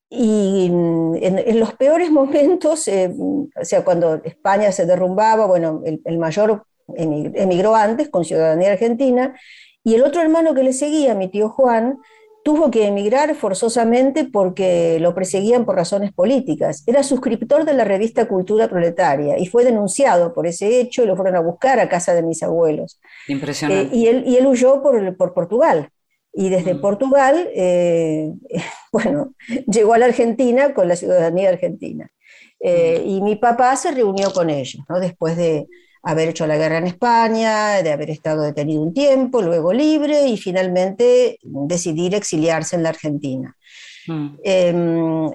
[0.08, 6.18] y mm, en, los peores momentos, eh, o sea, cuando España se derrumbaba, bueno, el,
[6.18, 6.64] mayor
[6.96, 9.38] emigró antes con ciudadanía argentina,
[9.84, 11.98] y el otro hermano que le seguía, mi tío Juan,
[12.42, 16.82] tuvo que emigrar forzosamente porque lo perseguían por razones políticas.
[16.86, 21.16] Era suscriptor de la revista Cultura Proletaria y fue denunciado por ese hecho y lo
[21.16, 23.00] fueron a buscar a casa de mis abuelos.
[23.28, 23.94] Impresionante.
[23.94, 25.90] Eh, y, él, y él huyó por, por Portugal.
[26.32, 26.80] Y desde mm.
[26.80, 28.32] Portugal, eh,
[28.92, 29.34] bueno,
[29.66, 32.10] llegó a la Argentina con la ciudadanía argentina.
[32.60, 33.08] Eh, mm.
[33.08, 35.00] y mi papá se reunió con ellos, ¿no?
[35.00, 35.66] después de
[36.02, 40.36] haber hecho la guerra en España, de haber estado detenido un tiempo, luego libre y
[40.36, 43.56] finalmente decidir exiliarse en la Argentina.
[44.06, 44.28] Mm.
[44.42, 45.30] Em,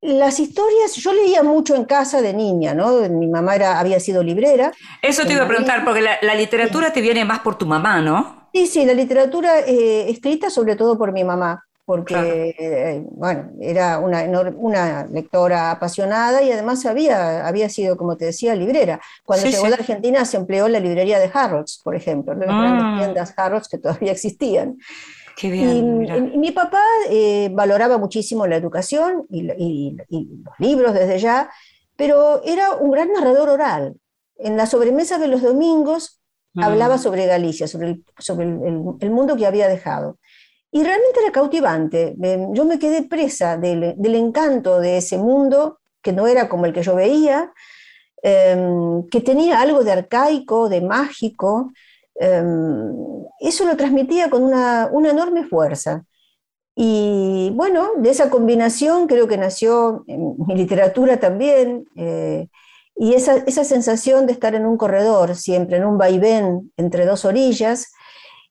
[0.00, 3.08] las historias, yo leía mucho en casa de niña, ¿no?
[3.08, 4.72] Mi mamá era, había sido librera.
[5.00, 8.48] Eso te iba a preguntar, porque la, literatura te viene más por tu mamá, ¿no?
[8.52, 13.98] Sí, sí, la literatura eh, escrita sobre todo por mi mamá porque eh, bueno, era
[13.98, 14.22] una,
[14.56, 19.00] una, lectora apasionada y además había, había sido, como te decía, librera.
[19.24, 22.96] Cuando llegó a la Argentina se empleó la librería de Harrods, por ejemplo, las ah.
[22.98, 24.78] tiendas Harrods que todavía existían.
[25.36, 31.50] Qué bien, y, mi papá eh, valoraba muchísimo la educación y, los libros desde ya,
[31.96, 33.96] pero era un gran narrador oral.
[34.36, 36.20] En la sobremesa de los domingos
[36.54, 36.98] hablaba mm.
[36.98, 40.18] sobre Galicia, sobre, el, sobre el mundo que había dejado.
[40.74, 42.16] Y realmente era cautivante.
[42.52, 46.82] Yo me quedé presa del, encanto de ese mundo, que no era como el que
[46.82, 47.52] yo veía,
[48.22, 51.72] em, que tenía algo de arcaico, de mágico.
[52.14, 52.90] Em,
[53.40, 56.04] eso lo transmitía con una, enorme fuerza.
[56.74, 61.84] Y bueno, de esa combinación creo que nació mi literatura también.
[61.96, 62.48] Eh,
[62.96, 67.24] y esa, esa, sensación de estar en un corredor, siempre en un vaivén entre dos
[67.26, 67.92] orillas,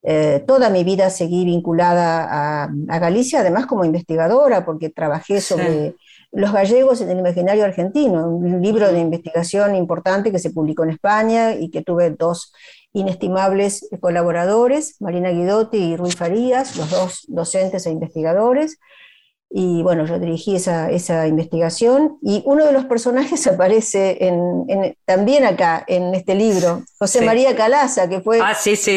[0.03, 5.95] eh, toda mi vida seguí vinculada a, Galicia, además como investigadora, porque trabajé sobre
[6.31, 10.91] los gallegos en el imaginario argentino, un libro de investigación importante que se publicó en
[10.91, 12.53] España y que tuve dos
[12.93, 18.79] inestimables colaboradores, Marina Guidotti y Ruiz Farías, los dos docentes e investigadores.
[19.53, 25.45] Y bueno, yo dirigí esa, esa investigación y uno de los personajes aparece en, también
[25.45, 28.55] acá, en este libro, José María Calaza, que fue ah,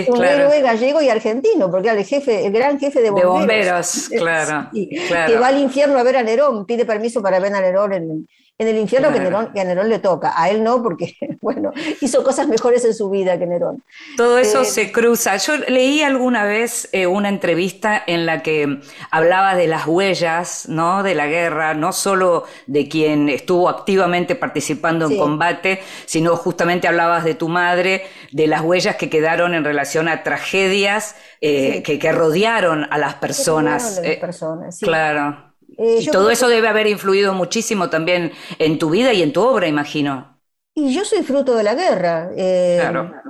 [0.09, 3.35] un héroe gallego y argentino, porque era el jefe, el gran jefe de bomberos.
[3.35, 4.71] De bomberos, claro,
[5.09, 5.33] claro.
[5.33, 8.29] Que va al infierno a ver a Nerón, pide permiso para ver a Nerón en,
[8.57, 12.47] en el infierno que, a Nerón le toca, a él no, porque, bueno, hizo cosas
[12.47, 13.83] mejores en su vida que Nerón.
[14.17, 15.37] Todo eso eh, se cruza.
[15.39, 21.03] Yo leí alguna vez eh, una entrevista en la que hablaba de las huellas, ¿no?
[21.03, 27.25] De la guerra, no solo de quien estuvo activamente participando en combate, sino justamente hablabas
[27.25, 32.87] de tu madre, de las huellas que quedaron en relación a tragedias eh, que, rodearon
[32.89, 34.01] a las personas.
[34.01, 35.54] las personas claro.
[35.79, 39.43] Eh, y todo eso debe haber influido muchísimo también en tu vida y en tu
[39.43, 40.35] obra, imagino.
[40.77, 42.31] Y yo soy fruto de la guerra.
[42.37, 42.83] Eh,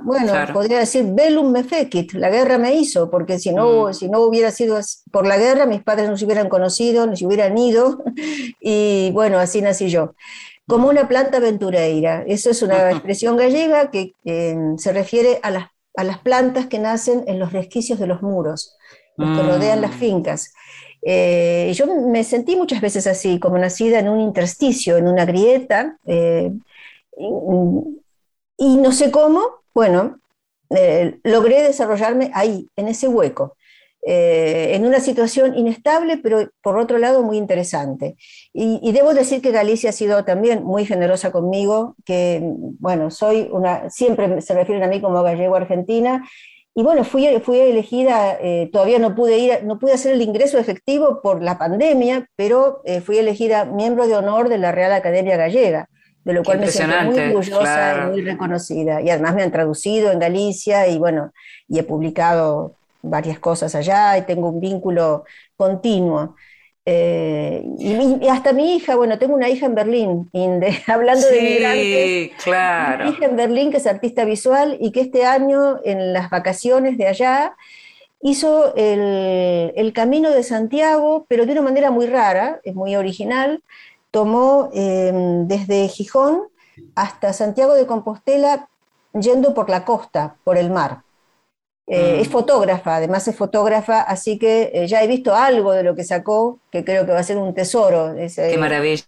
[0.03, 3.93] bueno, podría decir Bellum me fecit, la guerra me hizo, porque si no, mm.
[3.93, 4.79] si no hubiera sido
[5.11, 8.03] por la guerra, mis padres no se hubieran conocido, no se hubieran ido,
[8.59, 10.15] y bueno, así nací yo.
[10.67, 12.23] Como una planta aventureira.
[12.25, 14.13] Eso es una expresión gallega que
[14.77, 18.75] se refiere a las, a las plantas que nacen en los resquicios de los muros,
[19.17, 19.99] los que rodean las mm.
[19.99, 20.51] fincas.
[21.07, 25.99] Eh, yo me sentí muchas veces así, como nacida en un intersticio, en una grieta,
[26.07, 26.51] eh,
[28.57, 29.41] y, no sé cómo,
[29.73, 30.19] bueno,
[30.71, 33.55] eh, logré desarrollarme ahí, en ese hueco,
[34.07, 38.15] en una situación inestable, pero por otro lado muy interesante.
[38.53, 42.39] Y, y, debo decir que Galicia ha sido también muy generosa conmigo, que,
[42.79, 46.23] bueno, soy una, siempre se refieren a mí como gallego argentina,
[46.77, 50.57] y bueno, fui, fui elegida, eh, todavía no pude ir, no pude hacer el ingreso
[50.57, 55.37] efectivo por la pandemia, pero eh, fui elegida miembro de honor de la Real Academia
[55.37, 55.87] Gallega,
[56.25, 59.01] de lo cual me siento muy orgullosa y muy reconocida.
[59.01, 61.31] Y además me han traducido en Galicia y bueno,
[61.69, 65.23] y he publicado varias cosas allá y tengo un vínculo
[65.55, 66.35] continuo.
[66.87, 70.29] Eh, y, hasta mi hija, bueno, tengo una hija en Berlín,
[70.87, 72.43] hablando de migrantes.
[72.43, 73.05] claro.
[73.05, 76.97] Mi hija en Berlín, que es artista visual y que este año, en las vacaciones
[76.97, 77.55] de allá,
[78.21, 83.63] hizo el, camino de Santiago, pero de una manera muy rara, es muy original.
[84.11, 86.43] Tomó em, desde Gijón
[86.95, 88.67] hasta Santiago de Compostela
[89.13, 91.04] yendo por la costa, por el mar.
[91.87, 92.21] Eh, Mm.
[92.21, 96.03] Es fotógrafa, además es fotógrafa, así que eh, ya he visto algo de lo que
[96.03, 99.03] sacó, que creo que va a ser un tesoro, ese, Qué maravilla.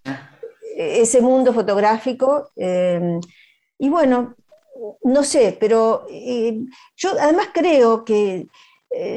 [0.75, 2.49] ese mundo fotográfico.
[2.55, 3.19] eh,
[3.79, 4.35] y bueno,
[5.03, 6.59] no sé, pero eh,
[6.95, 8.47] yo además creo que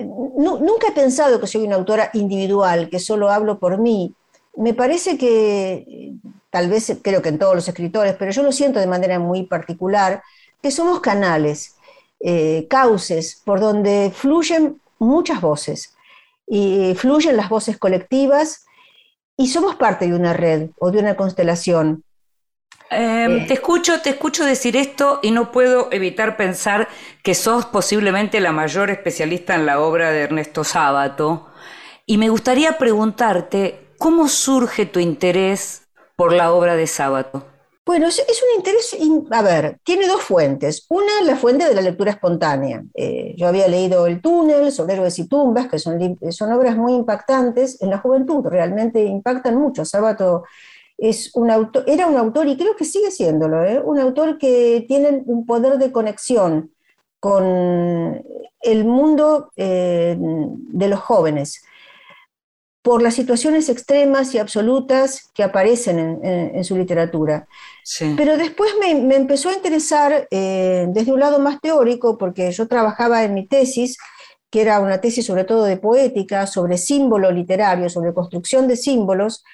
[0.05, 4.15] nu- nunca he pensado que soy una autora individual, que solo hablo por mí.
[4.57, 6.13] Me parece que,
[6.51, 9.45] tal vez creo que en todos los escritores, pero yo lo siento de manera muy
[9.47, 10.23] particular,
[10.63, 11.77] que somos canales,
[12.21, 15.97] eh, cauces por donde fluyen muchas voces
[16.47, 18.66] y fluyen las voces colectivas
[19.37, 22.05] y somos parte de una red o de una constelación.
[22.91, 23.45] Eh, Eh.
[23.47, 26.89] te escucho, te escucho decir esto y no puedo evitar pensar
[27.23, 31.47] que sos posiblemente la mayor especialista en la obra de Ernesto Sábato.
[32.05, 37.47] Y me gustaría preguntarte, ¿cómo surge tu interés por la obra de Sábato?
[37.91, 40.86] Bueno, es, un interés, in- a ver, tiene dos fuentes.
[40.91, 42.84] Una, la fuente de la lectura espontánea.
[42.95, 45.99] Eh, yo había leído El túnel, sobre héroes y tumbas, que son,
[46.30, 49.84] son obras muy impactantes en la juventud, realmente impactan mucho.
[49.84, 50.45] Sábato
[50.99, 53.82] es un autor, era un autor, y creo que sigue siéndolo, ¿eh?
[53.84, 56.70] un autor que tiene un poder de conexión
[57.18, 58.24] con
[58.62, 61.64] el mundo eh, de los jóvenes
[62.83, 67.47] por las situaciones extremas y absolutas que aparecen en- en- en su literatura.
[67.85, 68.14] Sí.
[68.16, 72.68] Pero después me, me empezó a interesar eh, desde un lado más teórico, porque yo
[72.68, 73.99] trabajaba en mi tesis,
[74.51, 79.45] que era una tesis sobre todo de poética, sobre símbolo literario, sobre construcción de símbolos.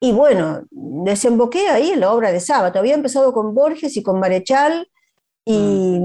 [0.00, 2.78] Y bueno, desemboqué ahí en la obra de Sábato.
[2.78, 4.88] Había empezado con Borges y con Marechal,
[5.44, 5.98] y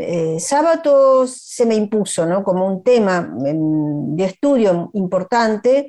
[0.00, 2.42] eh, Sábato se me impuso ¿no?
[2.42, 5.88] como un tema em, de estudio importante.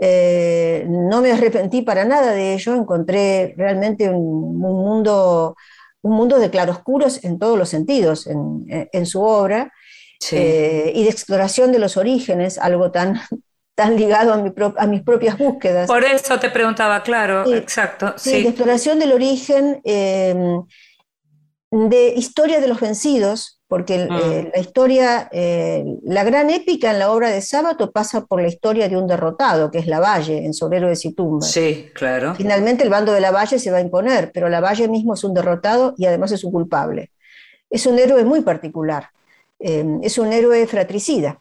[0.00, 4.16] Eh, no me arrepentí para nada de ello, encontré realmente un,
[4.64, 5.56] un mundo,
[6.02, 9.72] un mundo de claroscuros en todos los sentidos en, en su obra
[10.20, 10.34] Sí.
[10.36, 13.20] eh, y de exploración de los orígenes, algo tan,
[13.76, 15.86] tan ligado a, mi pro- a mis propias búsquedas.
[15.86, 18.14] Por eso te preguntaba, claro, Sí, exacto.
[18.16, 18.42] Sí, Sí.
[18.42, 20.34] de exploración del origen, eh,
[21.70, 27.12] de historia de los vencidos, porque eh, la historia, eh, la gran épica en la
[27.12, 30.78] obra de Sábato pasa por la historia de un derrotado, que es Lavalle, en Sobre
[30.78, 31.50] héroes y tumbas.
[31.50, 32.34] Sí, claro.
[32.34, 35.94] Finalmente el bando de Lavalle se va a imponer, pero Lavalle mismo es un derrotado
[35.98, 37.10] y además es un culpable.
[37.68, 39.10] Es un héroe muy particular,
[39.58, 41.38] eh, es un héroe fratricida.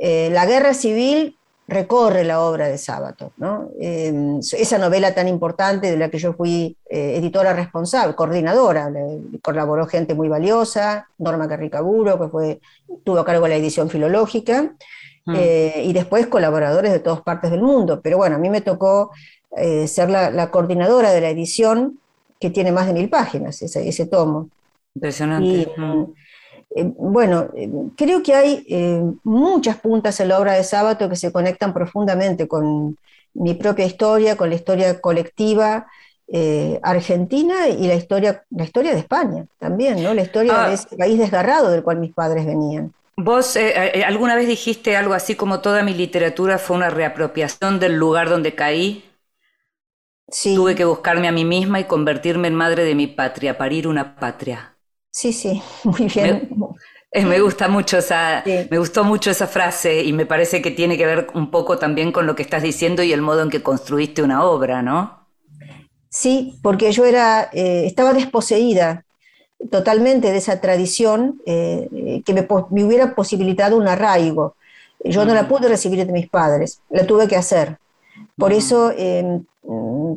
[0.00, 1.36] Eh, la guerra civil
[1.66, 3.70] recorre la obra de Sábato, ¿no?
[3.80, 4.12] Eh,
[4.52, 9.86] esa novela tan importante de la que yo fui eh, editora responsable, coordinadora, le- colaboró
[9.86, 12.60] gente muy valiosa, Norma Carricaburo, que fue,
[13.02, 14.74] tuvo a cargo la edición filológica,
[15.26, 15.34] Mm.
[15.38, 18.02] eh, y después colaboradores de todas partes del mundo.
[18.02, 19.10] Pero bueno, a mí me tocó
[19.56, 21.98] eh, ser la, la coordinadora de la edición,
[22.38, 24.50] que tiene más de mil páginas, ese, ese tomo.
[24.94, 25.46] Impresionante.
[25.48, 26.12] Y Mm.
[26.74, 31.16] Eh, bueno, eh, creo que hay eh, muchas puntas en la obra de Sábato que
[31.16, 32.96] se conectan profundamente con
[33.34, 35.86] mi propia historia, con la historia colectiva
[36.82, 40.14] argentina y la historia, la historia de España también, ¿no?
[40.14, 40.68] La historia Ah.
[40.68, 42.92] de ese país desgarrado del cual mis padres venían.
[43.16, 43.56] Vos
[44.06, 48.54] alguna vez dijiste algo así como toda mi literatura fue una reapropiación del lugar donde
[48.54, 49.04] caí.
[50.30, 53.86] Sí, Tuve que buscarme a mí misma y convertirme en madre de mi patria, parir
[53.86, 54.74] una patria.
[55.10, 56.48] sí, sí, muy bien.
[57.14, 58.66] Eh, me gusta mucho esa, Sí.
[58.70, 62.12] me gustó mucho esa frase y me parece que tiene que ver un poco también
[62.12, 65.24] con lo que estás diciendo y el modo en que construiste una obra, ¿no?
[66.10, 69.04] Sí, porque yo era, eh, estaba desposeída
[69.70, 72.46] totalmente de esa tradición eh, que me,
[72.84, 74.56] hubiera posibilitado un arraigo.
[75.02, 77.78] Yo no la pude recibir de mis padres, la tuve que hacer.
[78.36, 79.40] Por eso eh,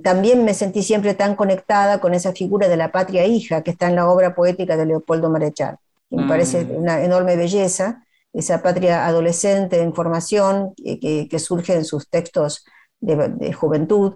[0.04, 3.88] también me sentí siempre tan conectada con esa figura de la patria hija que está
[3.88, 5.78] en la obra poética de Leopoldo Marechal.
[6.10, 6.28] Que me Mm.
[6.28, 8.04] parece una enorme belleza,
[8.34, 12.66] esa patria adolescente en formación que, que- que surge en sus textos
[13.00, 14.14] de, de juventud.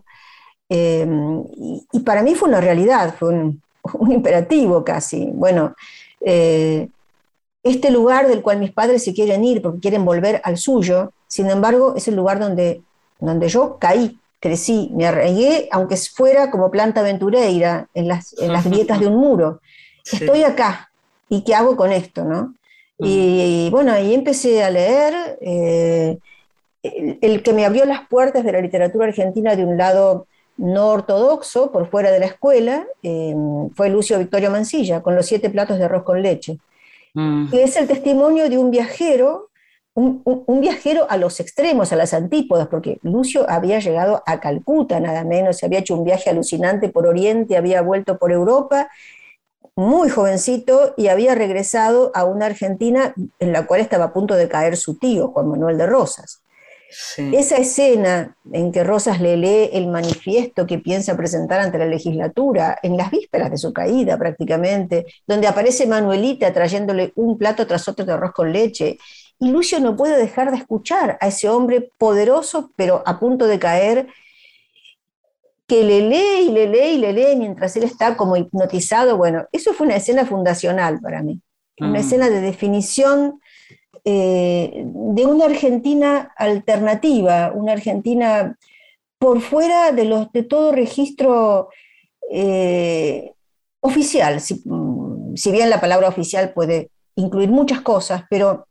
[0.69, 1.07] Eh,
[1.57, 3.61] y, y para mí fue una realidad, fue un,
[3.93, 5.25] un imperativo casi.
[5.33, 5.75] Bueno,
[6.25, 6.87] eh,
[7.63, 11.49] este lugar del cual mis padres se quieren ir porque quieren volver al suyo, sin
[11.49, 12.83] embargo, es el lugar donde,
[13.19, 18.65] donde yo caí, crecí, me arraigué, aunque fuera como planta aventureira en las, en las
[18.69, 19.61] grietas de un muro.
[20.11, 20.90] Estoy acá,
[21.31, 22.23] ¿y qué hago con esto?
[22.25, 22.53] ¿no?
[22.99, 25.13] Y, bueno, ahí empecé a leer.
[25.41, 26.17] eh,
[26.83, 30.27] el, el que me abrió las puertas de la literatura argentina de un lado
[30.57, 33.33] no ortodoxo, por fuera de la escuela, eh,
[33.75, 36.57] fue Lucio Victorio Mancilla, con los siete platos de arroz con leche,
[37.13, 37.49] Mm.
[37.51, 39.49] que es el testimonio de un viajero,
[39.93, 44.39] un, un- un viajero a los extremos, a las antípodas, porque Lucio había llegado a
[44.39, 48.87] Calcuta, nada menos, se había hecho un viaje alucinante por Oriente, había vuelto por Europa,
[49.75, 54.49] muy jovencito y había regresado a una Argentina en la cual estaba a punto de
[54.49, 56.41] caer su tío, Juan Manuel de Rosas.
[57.17, 62.77] Esa escena en que Rosas le lee el manifiesto que piensa presentar ante la legislatura,
[62.83, 68.03] en las vísperas de su caída prácticamente, donde aparece Manuelita trayéndole un plato tras otro
[68.03, 68.97] de arroz con leche,
[69.39, 73.57] y Lucio no puede dejar de escuchar a ese hombre poderoso, pero a punto de
[73.57, 74.07] caer,
[75.71, 79.15] que le lee y le lee y le lee mientras él está como hipnotizado.
[79.15, 81.39] Bueno, eso fue una escena fundacional para mí,
[81.79, 81.95] una mm.
[81.95, 83.39] escena de definición
[84.03, 88.57] eh, de una Argentina alternativa, una Argentina
[89.17, 91.69] por fuera de, los, de todo registro
[92.29, 93.31] eh,
[93.79, 98.67] oficial, si, mm, si bien la palabra oficial puede incluir muchas cosas, pero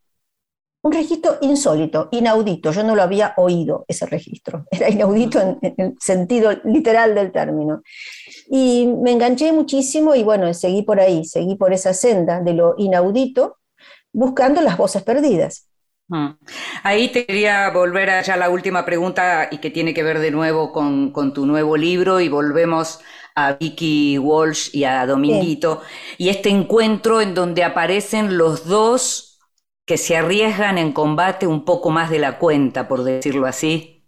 [0.82, 2.72] un registro insólito, inaudito.
[2.72, 4.64] Yo no lo había oído, ese registro.
[4.70, 7.82] Era inaudito en, el sentido literal del término.
[8.50, 12.74] Y me enganché muchísimo y bueno, seguí por ahí, seguí por esa senda de lo
[12.78, 13.58] inaudito,
[14.12, 15.66] buscando las voces perdidas.
[16.08, 16.30] Mm.
[16.82, 20.30] Ahí te quería volver a ya la última pregunta y que tiene que ver de
[20.30, 23.00] nuevo con, tu nuevo libro y volvemos
[23.36, 25.82] a Vicky Walsh y a Dominguito
[26.18, 29.29] y este encuentro en donde aparecen los dos
[29.86, 34.00] que se arriesgan en combate un poco más de la cuenta, por decirlo así?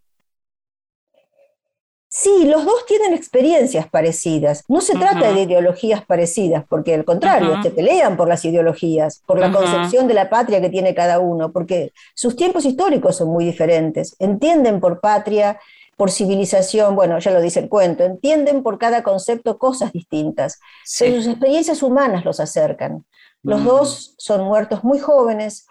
[2.14, 4.64] Sí, los dos tienen experiencias parecidas.
[4.68, 9.39] No se trata de ideologías parecidas, porque al contrario, se pelean por las ideologías, por
[9.39, 13.47] la concepción de la patria que tiene cada uno, porque sus tiempos históricos son muy
[13.47, 14.14] diferentes.
[14.18, 15.59] Entienden por patria,
[15.97, 20.61] por civilización, bueno, ya lo dice el cuento, entienden por cada concepto cosas distintas.
[20.99, 23.07] Pero sus experiencias humanas los acercan.
[23.43, 25.66] Los dos son muertos muy jóvenes,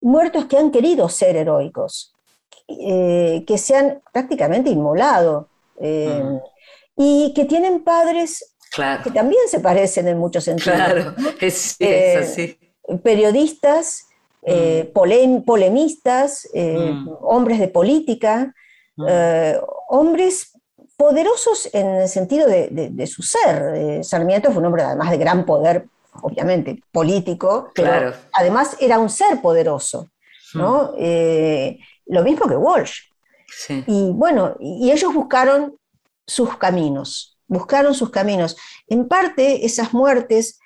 [0.00, 2.14] muertos que han querido ser heroicos,
[2.68, 5.48] eh, que se han prácticamente inmolado
[5.80, 6.22] eh,
[6.96, 8.46] y que tienen padres
[9.02, 10.76] que también se parecen en muchos sentidos.
[10.76, 12.56] Claro, es, eh, así.
[13.02, 14.06] Periodistas,
[14.94, 16.48] polemistas,
[17.20, 18.54] hombres de política,
[19.88, 20.52] hombres
[20.96, 24.04] poderosos en el sentido de, su ser.
[24.04, 25.86] Sarmiento fue un hombre además de gran poder
[26.22, 30.10] obviamente político, pero además era un ser poderoso,
[30.54, 30.94] ¿no?
[30.98, 33.00] Eh, lo mismo que Walsh.
[33.86, 35.76] Y bueno, y ellos buscaron
[36.26, 38.56] sus caminos, buscaron sus caminos.
[38.86, 40.60] En parte esas muertes,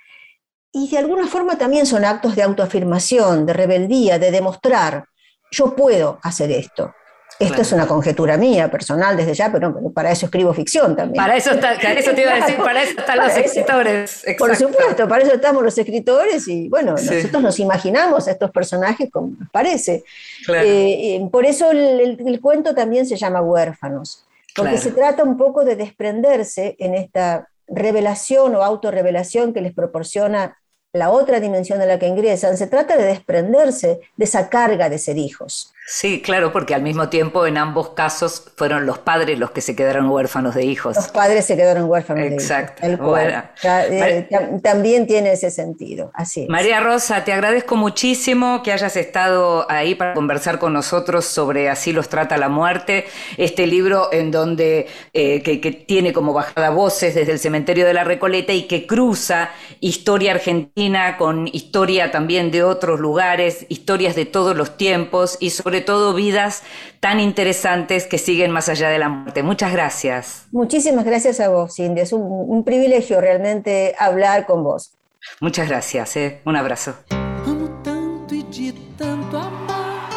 [0.73, 5.07] y de alguna forma también son actos de autoafirmación, de rebeldía, de demostrar,
[5.51, 6.93] yo puedo hacer esto.
[7.39, 11.23] Esto es una conjetura mía, personal, desde ya, pero, para eso escribo ficción también.
[11.23, 14.25] Para eso, está, eso te iba a decir, para eso están los escritores.
[14.39, 19.11] Por supuesto, para eso estamos los escritores y bueno, nosotros nos imaginamos a estos personajes
[19.11, 20.05] como nos parece.
[20.49, 24.25] Eh, eh, por eso el, cuento también se llama Huérfanos,
[24.55, 30.57] porque se trata un poco de desprenderse en esta revelación o autorrevelación que les proporciona
[30.93, 34.99] la otra dimensión de la que ingresan, se trata de desprenderse de esa carga de
[34.99, 35.74] ser hijos.
[35.87, 39.77] Sí, claro, porque al mismo tiempo en ambos casos fueron los padres los que se
[39.77, 40.97] quedaron huérfanos de hijos.
[40.97, 42.87] Los padres se quedaron huérfanos Exacto.
[42.87, 43.19] de hijos.
[43.65, 44.29] Eh,
[44.63, 50.15] también tiene ese sentido, así María Rosa, te agradezco muchísimo que hayas estado ahí para
[50.15, 53.05] conversar con nosotros sobre Así los trata la muerte,
[53.37, 57.93] este libro en donde eh, que, que tiene como bajada voces desde el cementerio de
[57.93, 64.25] la Recoleta y que cruza historia argentina con historia también de otros lugares, historias de
[64.25, 66.63] todos los tiempos y sobre sobre todo vidas
[67.01, 69.43] tan interesantes que siguen más allá de la muerte.
[69.43, 70.47] Muchas gracias.
[70.53, 72.01] Muchísimas gracias a vos, Cindy.
[72.01, 74.93] Es un, privilegio realmente hablar con vos.
[75.41, 76.17] Muchas gracias.
[76.17, 76.41] Eh.
[76.45, 76.95] Un abrazo.
[77.11, 80.09] Amo tanto y de tanto amar.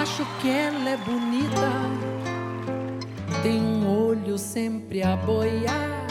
[0.00, 1.70] Acho que ela é bonita.
[3.42, 6.06] Tem um olho sempre a boiar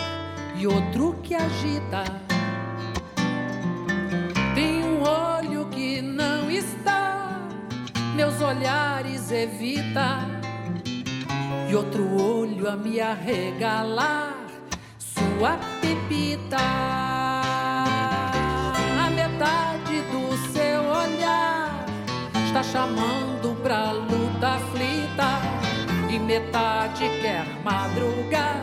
[0.56, 2.04] e outro que agita.
[4.54, 7.03] Tem um olho que não está
[8.14, 10.20] meus olhares evita
[11.70, 14.36] e outro olho a me arregalar
[15.00, 16.58] sua pepita.
[19.00, 21.86] A metade do seu olhar
[22.46, 25.42] está chamando pra luta aflita
[26.10, 28.62] e metade quer madrugar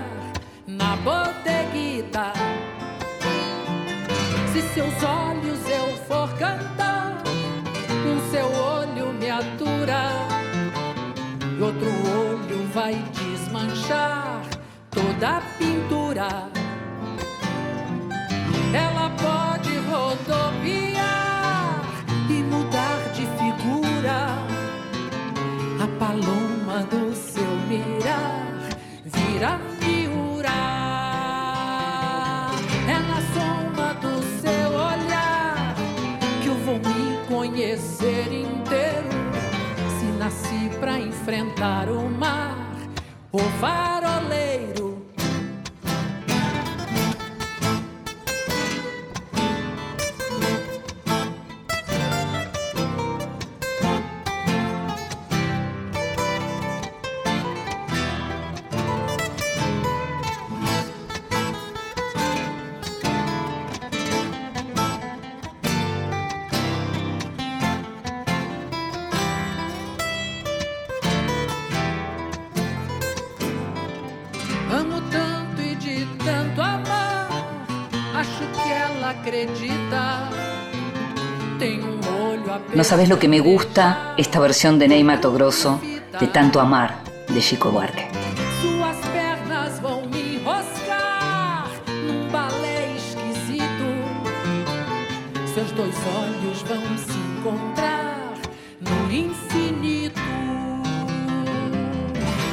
[0.66, 2.32] na bodeguita.
[4.52, 7.22] Se seus olhos eu for cantar,
[8.06, 8.79] um seu olho
[9.42, 9.46] e
[11.62, 14.42] outro olho vai desmanchar
[14.90, 16.28] toda a pintura.
[18.74, 21.80] Ela pode rodopiar
[22.28, 24.36] e mudar de figura.
[25.82, 28.44] A paloma do seu mirar
[29.04, 29.69] vira
[41.60, 42.56] enfrentar o mar,
[43.30, 44.29] o faroleiro
[82.74, 85.78] No sabes lo que me gusta esta versión de Ney Mato Grosso
[86.18, 88.08] de Tanto Amar de Chico Buarque.
[88.62, 91.68] Suas pernas vão me enroscar
[92.06, 93.88] num balé esquisito.
[95.54, 98.32] Seus dois olhos vão se encontrar
[98.80, 100.20] no infinito.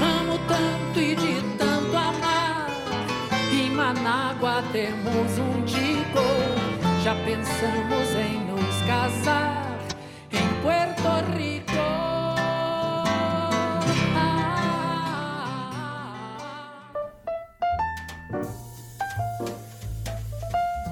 [0.01, 2.69] Amo tanto e de tanto amar.
[3.53, 6.27] Em Manágua temos um digo.
[7.03, 8.46] Já pensamos em
[8.87, 9.57] casar.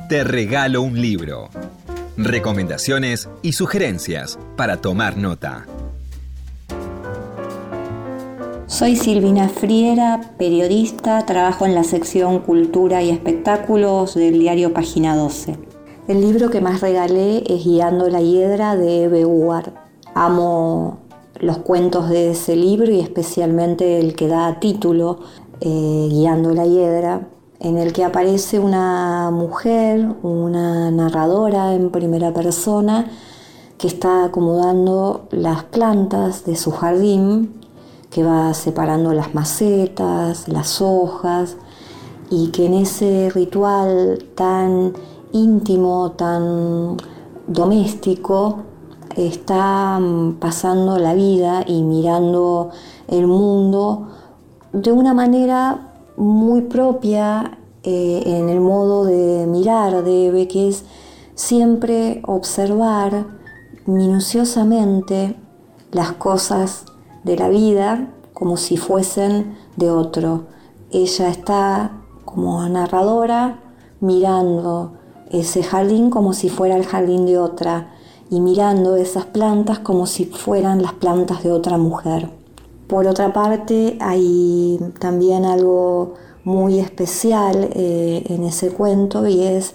[0.08, 1.50] Te regalo un libro.
[2.16, 5.66] Recomendaciones y sugerencias para tomar nota.
[8.68, 15.75] Soy Silvina Friera, periodista, trabajo en la sección Cultura y Espectáculos del diario Página 12.
[16.08, 19.26] El libro que más regalé es Guiando la Hiedra de Eve.
[20.14, 21.00] Amo
[21.40, 25.22] los cuentos de ese libro y especialmente el que da título,
[25.62, 27.28] eh, Guiando la Hiedra,
[27.60, 33.10] en el que aparece una mujer, una narradora en primera persona,
[33.80, 37.62] que está acomodando las plantas de su jardín,
[38.12, 41.58] que va separando las macetas, las hojas,
[42.30, 44.94] y que en ese ritual tan
[45.36, 46.98] íntimo, tan
[47.48, 48.64] doméstico,
[49.16, 52.70] está mm, pasando la vida y mirando
[53.08, 54.08] el mundo
[54.72, 60.86] de una manera muy propia eh, en el modo de mirar de Eve, que es
[61.36, 63.26] siempre observar
[63.86, 65.36] minuciosamente
[65.92, 66.86] las cosas
[67.24, 70.46] de la vida como si fuesen de otro.
[70.92, 71.92] Ella está
[72.24, 73.60] como narradora
[74.00, 74.94] mirando
[75.32, 77.92] ese jardín como si fuera el jardín de otra
[78.30, 82.30] y mirando esas plantas como si fueran las plantas de otra mujer.
[82.88, 86.14] Por otra parte, hay también algo
[86.44, 89.74] muy especial eh, en ese cuento y es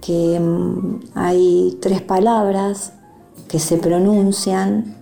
[0.00, 2.92] que mm, hay tres palabras
[3.48, 4.96] que se pronuncian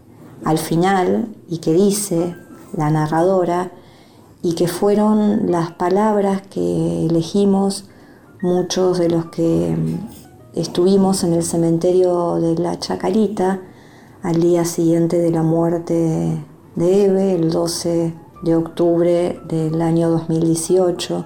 [0.44, 2.36] al final y que dice
[2.76, 3.72] la narradora
[4.42, 7.86] y que fueron las palabras que elegimos
[8.44, 13.62] muchos de los que mm, estuvimos en el cementerio de la Chacarita
[14.22, 16.44] al día siguiente de la muerte
[16.76, 21.24] de Eve, el 12 de octubre del año 2018.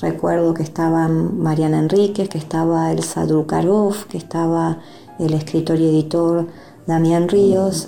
[0.00, 4.78] Recuerdo que estaban Mariana Enríquez, que estaba Elsa Drukarov, que estaba
[5.20, 6.48] el escritor y editor
[6.88, 7.86] Damián Ríos,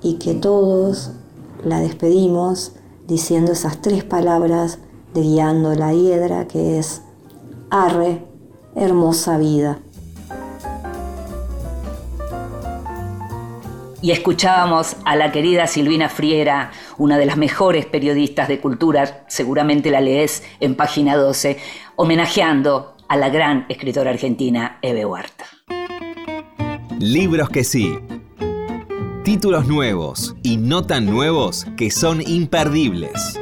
[0.00, 1.10] y que todos
[1.66, 2.72] la despedimos
[3.06, 4.78] diciendo esas tres palabras
[5.12, 7.02] de Guiando la Hiedra, que es
[7.72, 8.18] Arre,
[8.74, 9.78] hermosa vida.
[14.02, 19.92] Y escuchábamos a la querida Silvina Friera, una de las mejores periodistas de cultura, seguramente
[19.92, 21.58] la lees en página 12,
[21.94, 25.44] homenajeando a la gran escritora argentina Eve Huerta.
[26.98, 27.96] Libros que sí.
[29.22, 33.38] Títulos nuevos y no tan nuevos que son imperdibles.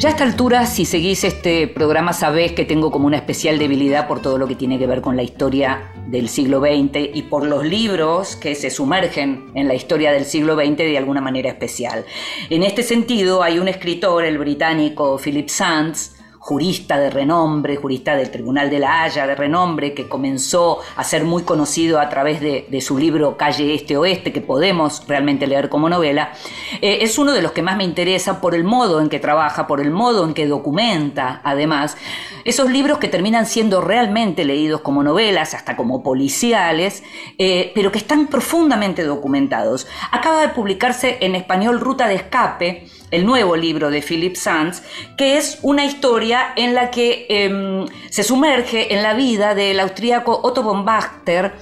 [0.00, 4.08] Ya a esta altura, si seguís este programa, sabés que tengo como una especial debilidad
[4.08, 7.44] por todo lo que tiene que ver con la historia del siglo XX y por
[7.44, 12.06] los libros que se sumergen en la historia del siglo XX de alguna manera especial.
[12.48, 18.30] En este sentido, hay un escritor, el británico Philip Sands, jurista de renombre, jurista del
[18.30, 22.80] Tribunal de la Haya de renombre, que comenzó a ser muy conocido a través de,
[22.80, 26.32] su libro Calle Este Oeste, que podemos realmente leer como novela,
[26.80, 29.66] eh, es uno de los que más me interesa por el modo en que trabaja,
[29.66, 31.98] por el modo en que documenta, además,
[32.46, 37.02] esos libros que terminan siendo realmente leídos como novelas, hasta como policiales,
[37.36, 39.86] eh, pero que están profundamente documentados.
[40.10, 44.82] Acaba de publicarse en español Ruta de Escape, el nuevo libro de Philip Sands,
[45.16, 50.40] que es una historia en la que em, se sumerge en la vida del austríaco
[50.42, 51.54] Otto von Bachter,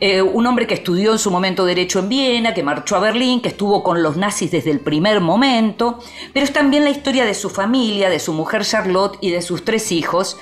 [0.00, 3.40] eh, un hombre que estudió en su momento Derecho en Viena, que marchó a Berlín,
[3.40, 5.98] que estuvo con los nazis desde el primer momento,
[6.32, 9.64] pero es también la historia de su familia, de su mujer Charlotte y de sus
[9.64, 10.38] tres hijos.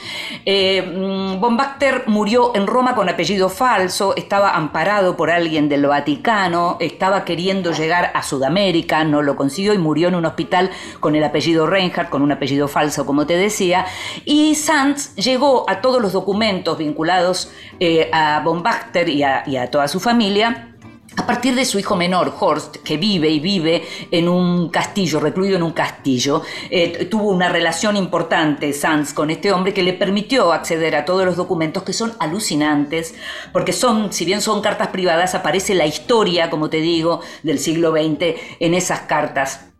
[0.46, 5.86] Eh, mm, von Bachter murió en Roma con apellido falso, estaba amparado por alguien del
[5.86, 10.51] Vaticano, estaba queriendo llegar a Sudamérica, no lo consiguió y murió en un hospital
[11.00, 13.86] con el apellido Reinhardt, con un apellido falso, como te decía.
[14.24, 19.88] Y Sanz llegó a todos los documentos vinculados eh, a von Bachter y a toda
[19.88, 20.72] su familia
[21.16, 25.56] a partir de su hijo menor, Horst, que vive y vive en un castillo, recluido
[25.56, 30.52] en un castillo, eh, tuvo una relación importante, Sanz, con este hombre que le permitió
[30.52, 33.14] acceder a todos los documentos que son alucinantes,
[33.52, 37.92] porque son, si bien son cartas privadas, aparece la historia, como te digo, del siglo
[37.92, 39.71] XX en esas cartas.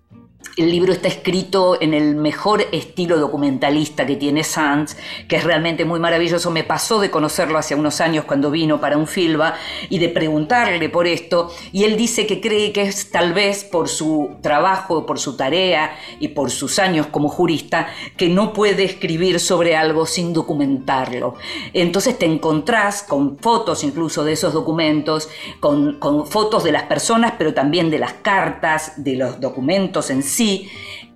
[0.54, 5.86] El libro está escrito en el mejor estilo documentalista que tiene Sands, que es realmente
[5.86, 6.50] muy maravilloso.
[6.50, 9.54] Me pasó de conocerlo hace unos años cuando vino para un filba
[9.88, 11.50] y de preguntarle por esto.
[11.72, 15.96] Y él dice que cree que es tal vez por su trabajo, por su tarea
[16.20, 17.88] y por sus años como jurista,
[18.18, 21.34] que no puede escribir sobre algo sin documentarlo.
[21.72, 25.30] Entonces te encontrás con fotos incluso de esos documentos,
[25.60, 30.22] con, con fotos de las personas, pero también de las cartas, de los documentos en
[30.22, 30.41] sí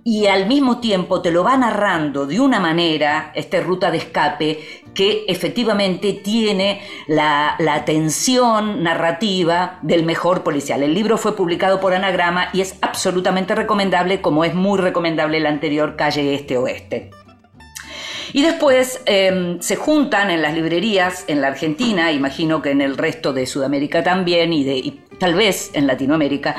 [0.07, 4.59] y al mismo tiempo te lo va narrando de una manera, esta ruta de escape,
[4.93, 10.81] que efectivamente tiene la, la tensión narrativa del mejor policial.
[10.81, 15.45] El libro fue publicado por Anagrama y es absolutamente recomendable, como es muy recomendable el
[15.45, 17.11] anterior Calle Este Oeste.
[18.33, 22.97] Y después em, se juntan en las librerías en la Argentina, imagino que en el
[22.97, 26.55] resto de Sudamérica también y, de, tal vez en Latinoamérica,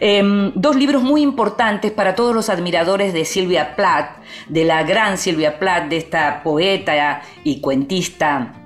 [0.00, 5.18] em, dos libros muy importantes para todos los admiradores de Silvia Plath, de la gran
[5.18, 8.61] Silvia Plath, de esta poeta y cuentista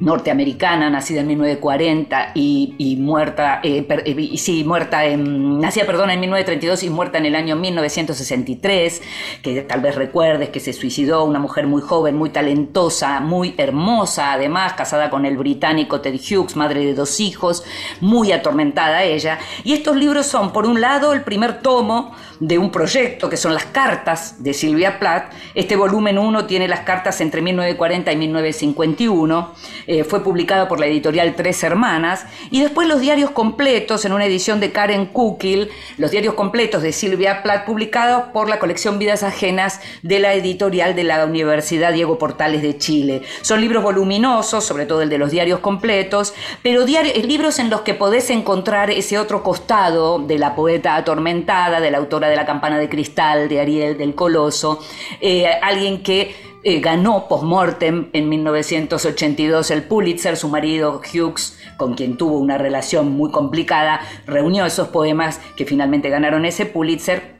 [0.00, 6.82] norteamericana, nacida en 1940 y, muerta, eh, eh, sí, muerta en, nacida, perdón, en 1932
[6.82, 9.02] y muerta en el año 1963,
[9.42, 14.32] que tal vez recuerdes que se suicidó una mujer muy joven, muy talentosa, muy hermosa,
[14.32, 17.64] además, casada con el británico Ted Hughes, madre de dos hijos,
[18.00, 19.38] muy atormentada ella.
[19.62, 23.54] Y estos libros son, por un lado, el primer tomo de un proyecto que son
[23.54, 25.32] las cartas de Silvia Plath.
[25.54, 29.52] Este volumen 1 tiene las cartas entre 1940 y 1951.
[29.86, 32.26] Eh, fue publicado por la editorial Tres Hermanas.
[32.50, 36.92] Y después los diarios completos en una edición de Karen Kukil, los diarios completos de
[36.92, 42.18] Silvia Plath, publicados por la colección Vidas Ajenas de la editorial de la Universidad Diego
[42.18, 43.22] Portales de Chile.
[43.42, 47.94] Son libros voluminosos, sobre todo el de los diarios completos, pero libros en los que
[47.94, 52.78] podés encontrar ese otro costado de la poeta atormentada, de la autora de La campana
[52.78, 54.80] de cristal, de Ariel del Coloso,
[55.20, 56.34] eh, alguien que
[56.66, 63.12] eh, ganó post-mortem en 1982 el Pulitzer, su marido Hughes, con quien tuvo una relación
[63.12, 67.33] muy complicada, reunió esos poemas que finalmente ganaron ese Pulitzer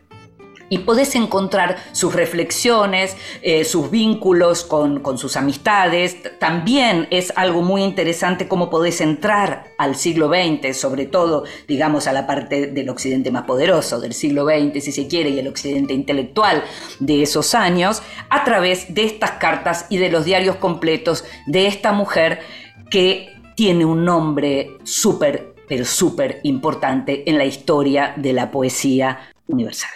[0.68, 6.16] y podés encontrar sus reflexiones, eh, sus vínculos con, sus amistades.
[6.38, 12.12] También es algo muy interesante cómo podés entrar al siglo XX, sobre todo, digamos, a
[12.12, 15.94] la parte del occidente más poderoso del siglo XX, si se quiere, y el occidente
[15.94, 16.64] intelectual
[16.98, 21.92] de esos años, a través de estas cartas y de los diarios completos de esta
[21.92, 22.40] mujer
[22.90, 29.90] que tiene un nombre súper, pero súper importante en la historia de la poesía universal.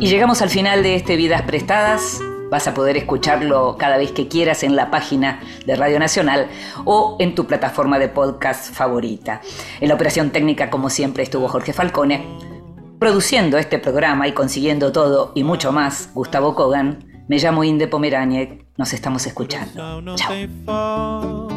[0.00, 2.22] Y llegamos al final de este Vidas Prestadas.
[2.50, 6.48] Vas a poder escucharlo cada vez que quieras en la página de Radio Nacional
[6.86, 9.42] o en tu plataforma de podcast favorita.
[9.78, 12.26] En la operación técnica, como siempre, estuvo Jorge Falcone.
[12.98, 17.24] Produciendo este programa y consiguiendo todo y mucho más, Gustavo Kogan.
[17.28, 18.64] Me llamo Inde Pomeráñez.
[18.78, 20.02] Nos estamos escuchando.
[20.16, 21.48] Chao.